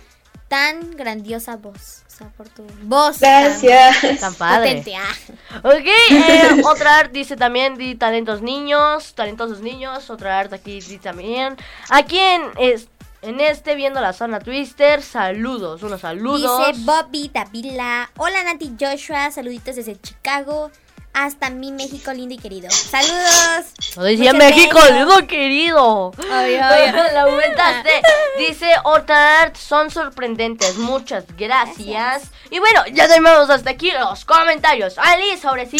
[0.47, 2.03] tan grandiosa voz.
[2.07, 3.19] O sea, por tu voz.
[3.19, 4.19] tan Gracias.
[4.21, 4.77] Tan padre.
[4.77, 4.95] potente.
[4.95, 5.59] Ah.
[5.63, 10.97] Ok, eh, otra art dice también di talentos niños, talentosos niños, otra art aquí dice
[10.99, 11.57] también.
[11.89, 12.87] Aquí en, es,
[13.25, 16.67] en este viendo la zona Twister, saludos, unos saludos.
[16.67, 18.11] Dice Bobby Davila.
[18.17, 19.31] Hola Nati Joshua.
[19.31, 20.71] Saluditos desde Chicago.
[21.13, 22.69] Hasta mi México lindo y querido.
[22.69, 23.71] Saludos.
[23.95, 26.07] Lo decía Muchas México, lindo querido.
[26.07, 26.93] Obvio, obvio.
[27.13, 27.89] La aumentaste.
[28.37, 30.77] Dice otra art, son sorprendentes.
[30.77, 32.23] Muchas gracias.
[32.51, 34.97] Y bueno, ya tenemos hasta aquí los comentarios.
[34.97, 35.77] Ali, ahora sí,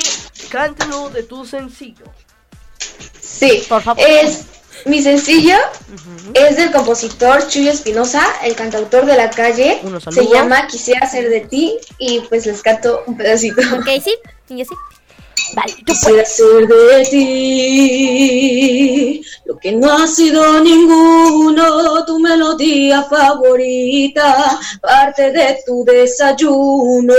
[0.50, 2.06] cántalo de tu sencillo.
[3.20, 3.64] Sí.
[3.68, 4.04] Por favor.
[4.08, 5.56] Es mi sencillo
[6.34, 9.82] es del compositor Chuyo Espinosa, el cantautor de la calle.
[10.12, 13.62] Se llama Quisiera ser de ti y pues les canto un pedacito.
[13.76, 14.14] Ok, sí,
[14.50, 14.76] yo sí.
[15.54, 24.60] Vale, tú Quisiera ser de ti lo que no ha sido ninguno, tu melodía favorita,
[24.82, 27.14] parte de tu desayuno.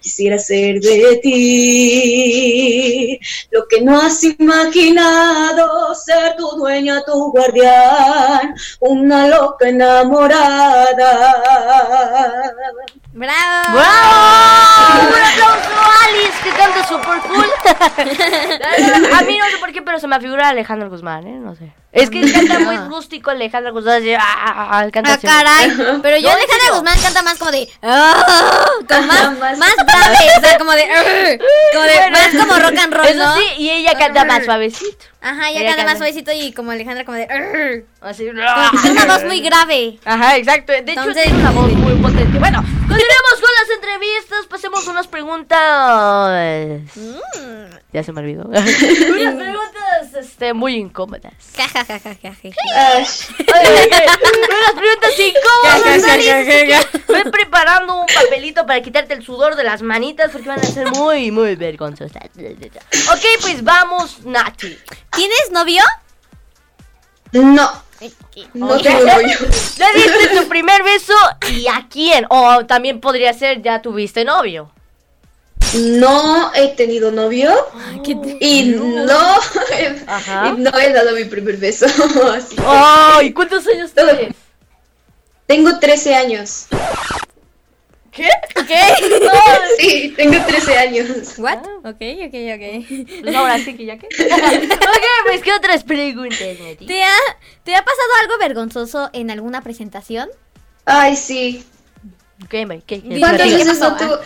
[0.00, 3.18] Quisiera ser de ti
[3.50, 10.94] lo que no has imaginado, ser tu dueña, tu guardián, una loca enamorada.
[13.12, 13.78] ¡Bravo!
[13.78, 15.08] ¡Bravo!
[15.08, 17.50] Un aplauso a Alice que canta super cool.
[19.14, 21.38] a mí no sé por qué, pero se me figura Alejandro Guzmán, ¿eh?
[21.38, 21.72] No sé.
[21.94, 24.02] Es que canta muy rústico Alejandro Guzmán.
[24.02, 25.18] así, ah, ah, ah, canta Ah.
[26.02, 26.70] Pero yo No, Alejandra.
[26.72, 27.68] Guzmán canta más como de.
[27.82, 30.16] "Ah", Con más, Más- más grave.
[30.36, 30.82] O sea, como de.
[30.84, 31.38] "Ah",
[31.72, 31.94] Como de.
[31.94, 33.36] Bueno, Más como rock and roll, Eso ¿no?
[33.36, 35.04] sí, y ella canta más suavecito.
[35.20, 37.24] Ajá, Ella canta más suavecito y como Alejandra como de.
[37.30, 38.08] "Ah".
[38.08, 38.26] Así.
[38.26, 39.98] Como tiene una voz muy grave.
[40.04, 40.72] Ajá, exacto.
[40.72, 42.38] De hecho, Entonces- tiene una voz muy potente.
[42.38, 43.50] Bueno, continuemos con
[43.84, 44.46] entrevistas.
[44.46, 46.80] Pasemos unas preguntas.
[46.96, 47.76] Mm.
[47.92, 48.44] Ya se me olvidó.
[48.48, 51.32] unas preguntas este, muy incómodas.
[51.56, 52.58] Ja, ja, ja, ja, ja, ja.
[52.74, 53.06] Ay,
[53.38, 54.06] Oye,
[54.52, 57.02] unas preguntas incómodas.
[57.06, 60.90] Voy preparando un papelito para quitarte el sudor de las manitas porque van a ser
[60.92, 62.24] muy, muy vergonzosas.
[62.24, 64.78] Ok, pues vamos, Nati.
[65.12, 65.82] ¿Tienes novio?
[67.32, 67.83] no,
[68.54, 69.38] no tengo novio.
[69.76, 71.14] Ya diste tu primer beso
[71.52, 72.26] y a quién.
[72.28, 74.70] O también podría ser ya tuviste novio.
[75.74, 77.52] No he tenido novio
[78.40, 79.18] y no,
[80.06, 80.48] Ajá.
[80.48, 81.86] y no he dado mi primer beso.
[82.32, 84.34] así Ay, ¿cuántos años tienes?
[85.46, 86.66] Tengo 13 años.
[88.14, 88.28] ¿Qué?
[88.68, 88.78] ¿Qué?
[89.78, 91.08] Sí, tengo 13 años.
[91.38, 91.58] ¿What?
[91.84, 93.22] Ok, ok, ok.
[93.22, 94.06] Pues ahora sí que ya que.
[94.26, 96.86] ok, pues ¿qué otras preguntas, Nati?
[96.86, 97.16] ¿Te ha,
[97.64, 100.28] ¿Te ha pasado algo vergonzoso en alguna presentación?
[100.84, 101.64] Ay, sí.
[102.48, 103.90] ¿Qué, qué, qué- ¿Cuántas ¿qué veces pasó?
[103.90, 104.18] no tuvo?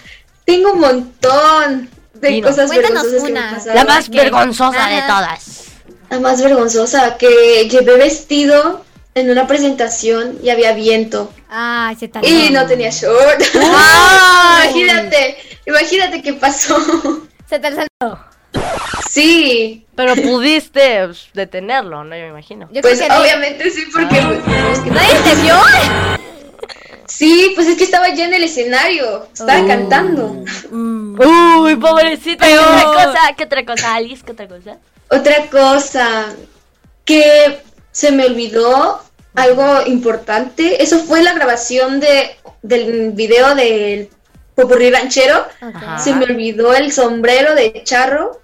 [0.45, 2.51] Tengo un montón de Dinos.
[2.51, 3.55] cosas Cuéntanos vergonzosas que me una.
[3.55, 3.74] pasaron.
[3.76, 4.16] La más ¿Qué?
[4.16, 5.64] vergonzosa de todas.
[6.11, 8.84] La más vergonzosa, que llevé vestido
[9.18, 11.32] en una presentación y había viento.
[11.48, 12.10] Ay, se.
[12.22, 13.40] Y no tenía short.
[13.54, 14.68] Ay.
[14.70, 16.76] imagínate, imagínate qué pasó.
[17.48, 18.18] Se te saltó.
[19.10, 22.14] Sí, Pero pudiste pues, detenerlo, ¿no?
[22.16, 22.68] Yo me imagino.
[22.72, 25.54] Yo pues creo que nadie- obviamente sí, porque ¿Nadie te vio?
[27.06, 30.44] sí, pues es que estaba ya en el escenario, estaba cantando.
[30.70, 32.46] Uy, pobrecita.
[32.46, 33.18] ¿Qué otra cosa?
[33.36, 34.22] ¿Qué otra cosa, Alice?
[34.24, 34.78] ¿Qué otra cosa?
[35.10, 36.26] Otra cosa
[37.04, 37.60] que
[37.90, 39.02] se me olvidó
[39.43, 44.09] algo importante, eso fue la grabación de del video del
[44.55, 45.47] Popurrí Ranchero.
[45.61, 45.99] Ajá.
[45.99, 48.41] Se me olvidó el sombrero de charro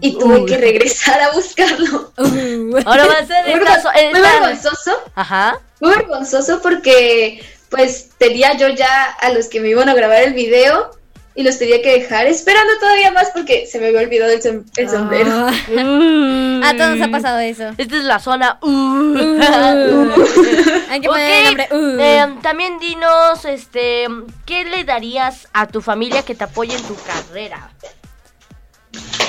[0.00, 2.12] y tuve que regresar a buscarlo.
[2.86, 3.88] Ahora va a ser Muy el vergon- caso.
[3.94, 5.60] el muy vergonzoso, Ajá.
[5.80, 10.34] muy vergonzoso porque pues tenía yo ya a los que me iban a grabar el
[10.34, 10.90] video
[11.38, 14.64] y los tenía que dejar esperando todavía más porque se me había olvidado el, som-
[14.76, 15.30] el sombrero.
[16.66, 17.70] A todos nos ha pasado eso.
[17.78, 18.58] Esta es la zona.
[18.60, 19.14] Uh.
[20.90, 21.68] Hay que Ok, poner el nombre.
[21.70, 22.00] Uh.
[22.00, 24.08] eh, también dinos, este,
[24.46, 27.70] ¿qué le darías a tu familia que te apoye en tu carrera?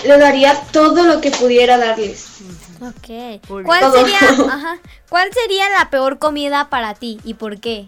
[0.04, 2.40] Le daría todo lo que pudiera darles.
[2.82, 3.40] Ok.
[3.64, 4.18] ¿Cuál sería,
[4.52, 4.80] ajá,
[5.10, 7.86] ¿Cuál sería la peor comida para ti y por qué?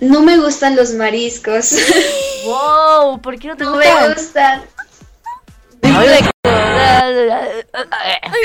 [0.00, 1.74] No me gustan los mariscos.
[2.44, 4.14] Wow, ¿por qué no te No me gustan?
[4.14, 4.62] gustan.
[5.82, 6.22] Ay,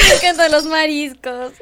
[0.10, 1.54] me encantan los mariscos.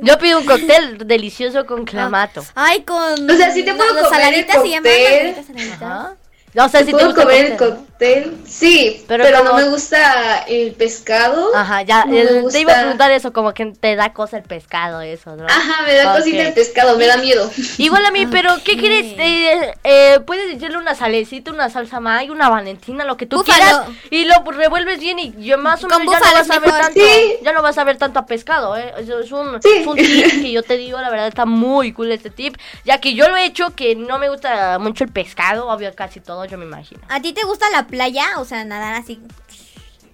[0.00, 2.44] Yo pido un cóctel delicioso con clamato.
[2.54, 3.30] Ay, con.
[3.30, 5.54] O sea, sí te puedo las comer el saladitas se llaman cóctel.
[5.54, 6.18] margaritas.
[6.56, 7.84] O sea, te ¿Puedo comer el cóctel.
[8.04, 8.36] Cóctel?
[8.46, 11.54] Sí, Pero pero, como- no me gusta el pescado.
[11.54, 14.42] Ajá, ya, No el- te iba a preguntar eso, como que te da cosa el
[14.44, 15.46] pescado, eso, ¿no?
[15.46, 16.18] Ajá, me da Ok.
[16.18, 17.50] cosita el pescado, me da miedo.
[17.78, 19.14] Igual a mí, pero ¿qué quieres?
[19.18, 23.56] Eh, eh, puedes echarle una salecita, una salsa may, una valentina, lo que tú Búfalo.
[23.58, 26.58] quieras y lo revuelves bien y yo más o Con menos ya no vas a
[26.60, 27.34] ver tanto, Sí.
[27.42, 28.92] ya no vas a ver tanto a pescado, ¿eh?
[28.98, 29.68] Eso es un, Sí.
[29.78, 32.98] es un tip que yo te digo, la verdad está muy cool este tip, ya
[32.98, 36.44] que yo lo he hecho que no me gusta mucho el pescado, obvio casi todo,
[36.44, 37.00] yo me imagino.
[37.08, 38.26] ¿A ti te gusta la playa?
[38.38, 39.20] O sea, nadar así.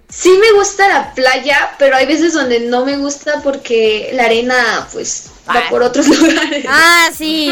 [0.09, 4.89] Sí me gusta la playa, pero hay veces donde no me gusta porque la arena,
[4.93, 5.66] pues, va Ah.
[5.70, 6.64] por otros lugares.
[6.68, 7.49] Ah, sí.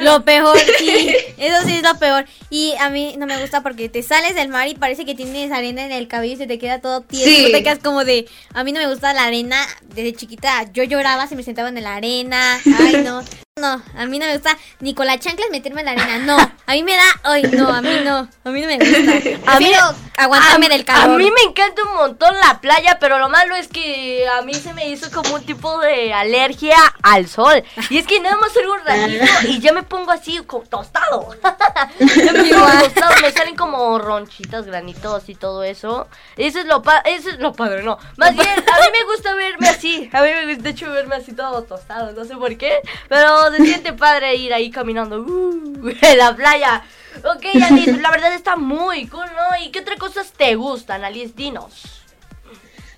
[0.00, 1.14] Lo peor, sí.
[1.38, 2.26] Eso sí es lo peor.
[2.50, 5.52] Y a mí no me gusta porque te sales del mar y parece que tienes
[5.52, 7.26] arena en el cabello y se te queda todo tieso.
[7.26, 7.52] Sí.
[7.52, 8.26] Te quedas como de.
[8.54, 9.64] A mí no me gusta la arena.
[9.94, 12.58] Desde chiquita yo lloraba si me sentaba en la arena.
[12.80, 13.22] Ay, no.
[13.56, 16.18] No, a mí no me gusta ni con las chanclas meterme en la arena.
[16.18, 17.02] No, a mí me da.
[17.24, 18.28] Ay, no, a mí no.
[18.44, 19.40] A mí no me gusta.
[19.52, 19.72] A mí-
[20.16, 21.14] aguantarme a, del calor.
[21.16, 24.54] A mí me encanta un montón la playa, pero lo malo es que a mí
[24.54, 27.64] se me hizo como un tipo de alergia al sol.
[27.88, 31.34] Y es que nada más salgo un ratito y ya me pongo así tostado.
[31.98, 36.06] ya me pongo tostado, me salen como ronchitas, granitos y todo eso.
[36.36, 37.98] Eso es lo pa eso es lo padre, no.
[38.16, 40.10] Más bien, a mí me gusta verme así.
[40.12, 43.50] A mí me gusta de hecho verme así todo tostado, no sé por qué, pero
[43.50, 46.84] se siente padre ir ahí caminando uh, en la playa.
[47.24, 49.64] Ok, Alice, la verdad está muy cool, ¿no?
[49.64, 51.32] ¿Y qué otras cosas te gustan, Alice?
[51.34, 52.02] Dinos.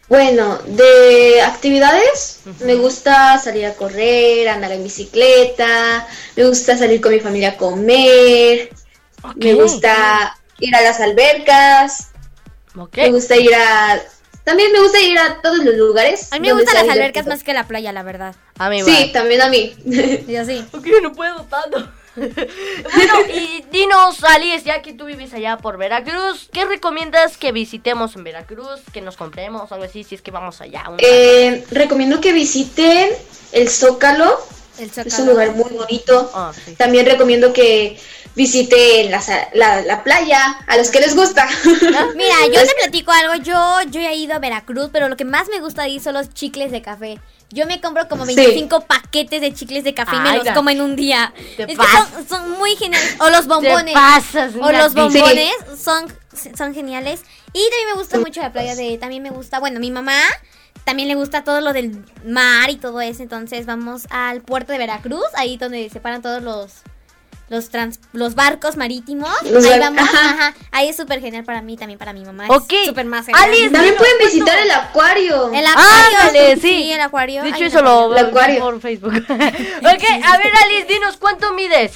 [0.08, 6.06] Bueno, de actividades, me gusta salir a correr, andar en bicicleta,
[6.36, 8.68] me gusta salir con mi familia a comer,
[9.36, 12.10] me gusta ir a las albercas,
[12.74, 14.02] me gusta ir a...
[14.44, 16.32] También me gusta ir a todos los lugares.
[16.32, 18.34] A mí me gustan las albercas más que la playa, la verdad.
[18.58, 19.74] A mí Sí, también a mí.
[20.28, 20.64] Y así.
[20.72, 21.88] Ok, no puedo tanto.
[22.16, 28.16] bueno, y dinos, Alice, ya que tú vives allá por Veracruz, ¿qué recomiendas que visitemos
[28.16, 28.80] en Veracruz?
[28.92, 30.84] Que nos compremos o algo así, si es que vamos allá.
[30.98, 33.10] Eh, recomiendo que visiten
[33.52, 34.38] el Zócalo,
[34.78, 35.30] El es un Zócalo.
[35.32, 36.30] lugar muy bonito.
[36.34, 36.74] Ah, sí.
[36.74, 37.98] También recomiendo que
[38.34, 39.22] visiten la,
[39.54, 41.46] la, la playa, a los que les gusta.
[42.16, 43.34] Mira, yo te platico algo.
[43.36, 46.14] Yo, yo he ido a Veracruz, pero lo que más me gusta de ir son
[46.14, 47.20] los chicles de café.
[47.50, 48.34] Yo me compro como Sí.
[48.34, 51.34] 25 paquetes de chicles de café y me los la- como en un día.
[51.56, 53.16] Te es que son, son muy geniales.
[53.20, 53.86] O los bombones.
[53.86, 56.06] Te pasas, O los bombones son,
[56.56, 57.20] son geniales.
[57.52, 58.96] Y también me gusta mucho la playa de.
[58.96, 59.60] También me gusta.
[59.60, 60.18] Bueno, mi mamá
[60.84, 63.22] también le gusta todo lo del mar y todo eso.
[63.22, 66.72] Entonces vamos al puerto de Veracruz, ahí donde se paran todos los.
[67.52, 69.30] Los, trans- los barcos marítimos.
[69.42, 70.00] Los ahí bar- vamos.
[70.08, 70.30] ajá.
[70.30, 70.54] Ajá.
[70.70, 72.46] Ahí es súper genial para mí, también para mi mamá.
[72.48, 72.72] Ok.
[72.72, 73.44] Es súper más genial.
[73.44, 75.52] Alice, También pueden ¿cuánto- visitar el acuario.
[75.52, 76.18] El acuario.
[76.18, 76.90] Ándale, sí.
[76.92, 77.42] el acuario.
[77.42, 78.60] De hecho, eso lo El veo acuario.
[78.60, 79.12] por Facebook.
[79.28, 81.92] ok, a ver, Alice, dinos, ¿cuánto mides?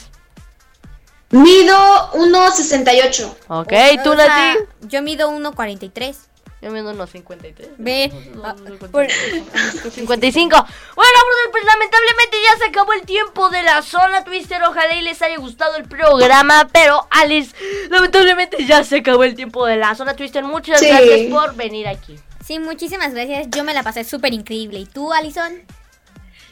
[1.31, 1.75] Mido
[2.13, 3.35] 1.68.
[3.49, 3.73] Ok,
[4.05, 4.59] ¿tú, Nati?
[4.83, 6.15] Yo mido 1.43.
[6.63, 7.69] Yo mido unos 53.
[7.79, 8.11] Ve.
[8.35, 10.57] No, ah, no, por- 55.
[10.97, 14.63] Bueno, brother, pues lamentablemente ya se acabó el tiempo de la zona Twister.
[14.63, 16.69] Ojalá y les haya gustado el programa.
[16.73, 17.55] Pero, Alice,
[17.91, 20.45] lamentablemente ya se acabó el tiempo de la zona Twister.
[20.45, 20.89] Muchas Sí.
[20.89, 22.19] gracias por venir aquí.
[22.45, 23.49] Sí, muchísimas gracias.
[23.51, 24.79] Yo me la pasé súper increíble.
[24.79, 25.63] ¿Y tú, Alison?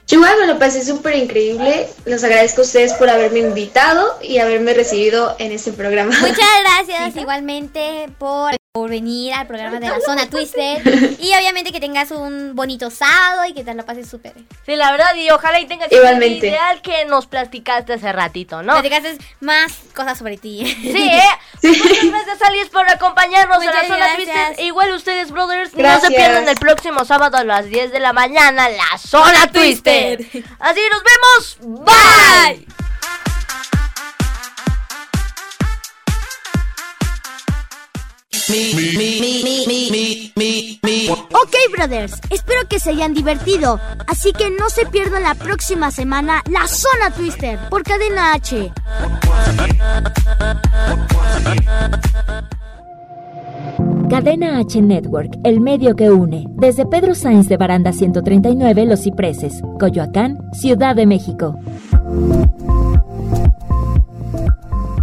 [0.06, 1.88] Yo igual me lo pasé súper increíble.
[2.04, 6.14] Los agradezco a ustedes por haberme invitado y haberme recibido en este programa.
[6.20, 10.82] Muchas gracias igualmente por, por venir al programa de la zona Twister.
[11.20, 14.32] Y obviamente que tengas un bonito sábado y que te lo pases súper.
[14.66, 16.48] Sí, la verdad, y ojalá y tengas Igualmente.
[16.48, 18.72] el ideal que nos platicaste hace ratito, ¿no?
[18.72, 20.66] Platicaste más cosas sobre ti.
[20.66, 21.22] Sí, ¿eh?
[21.62, 24.46] Muchas gracias, Alice, por acompañarnos en la Muchas zona gracias.
[24.48, 24.66] Twister.
[24.66, 28.68] Igual ustedes, brothers, no se pierdan el próximo sábado a las 10 de la mañana,
[28.70, 30.18] la zona Twister.
[30.58, 31.84] Así nos vemos.
[31.86, 32.83] Bye.
[41.30, 43.80] Ok, brothers, espero que se hayan divertido.
[44.06, 48.70] Así que no se pierdan la próxima semana la Zona Twister por Cadena H.
[54.10, 56.44] Cadena H Network, el medio que une.
[56.50, 61.58] Desde Pedro Sainz de Baranda 139, Los Cipreses, Coyoacán, Ciudad de México.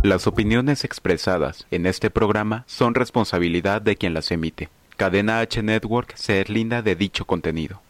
[0.04, 4.70] Las opiniones expresadas en este programa son responsabilidad de quien las emite.
[4.98, 7.82] Cadena H Network se deslinda de dicho contenido.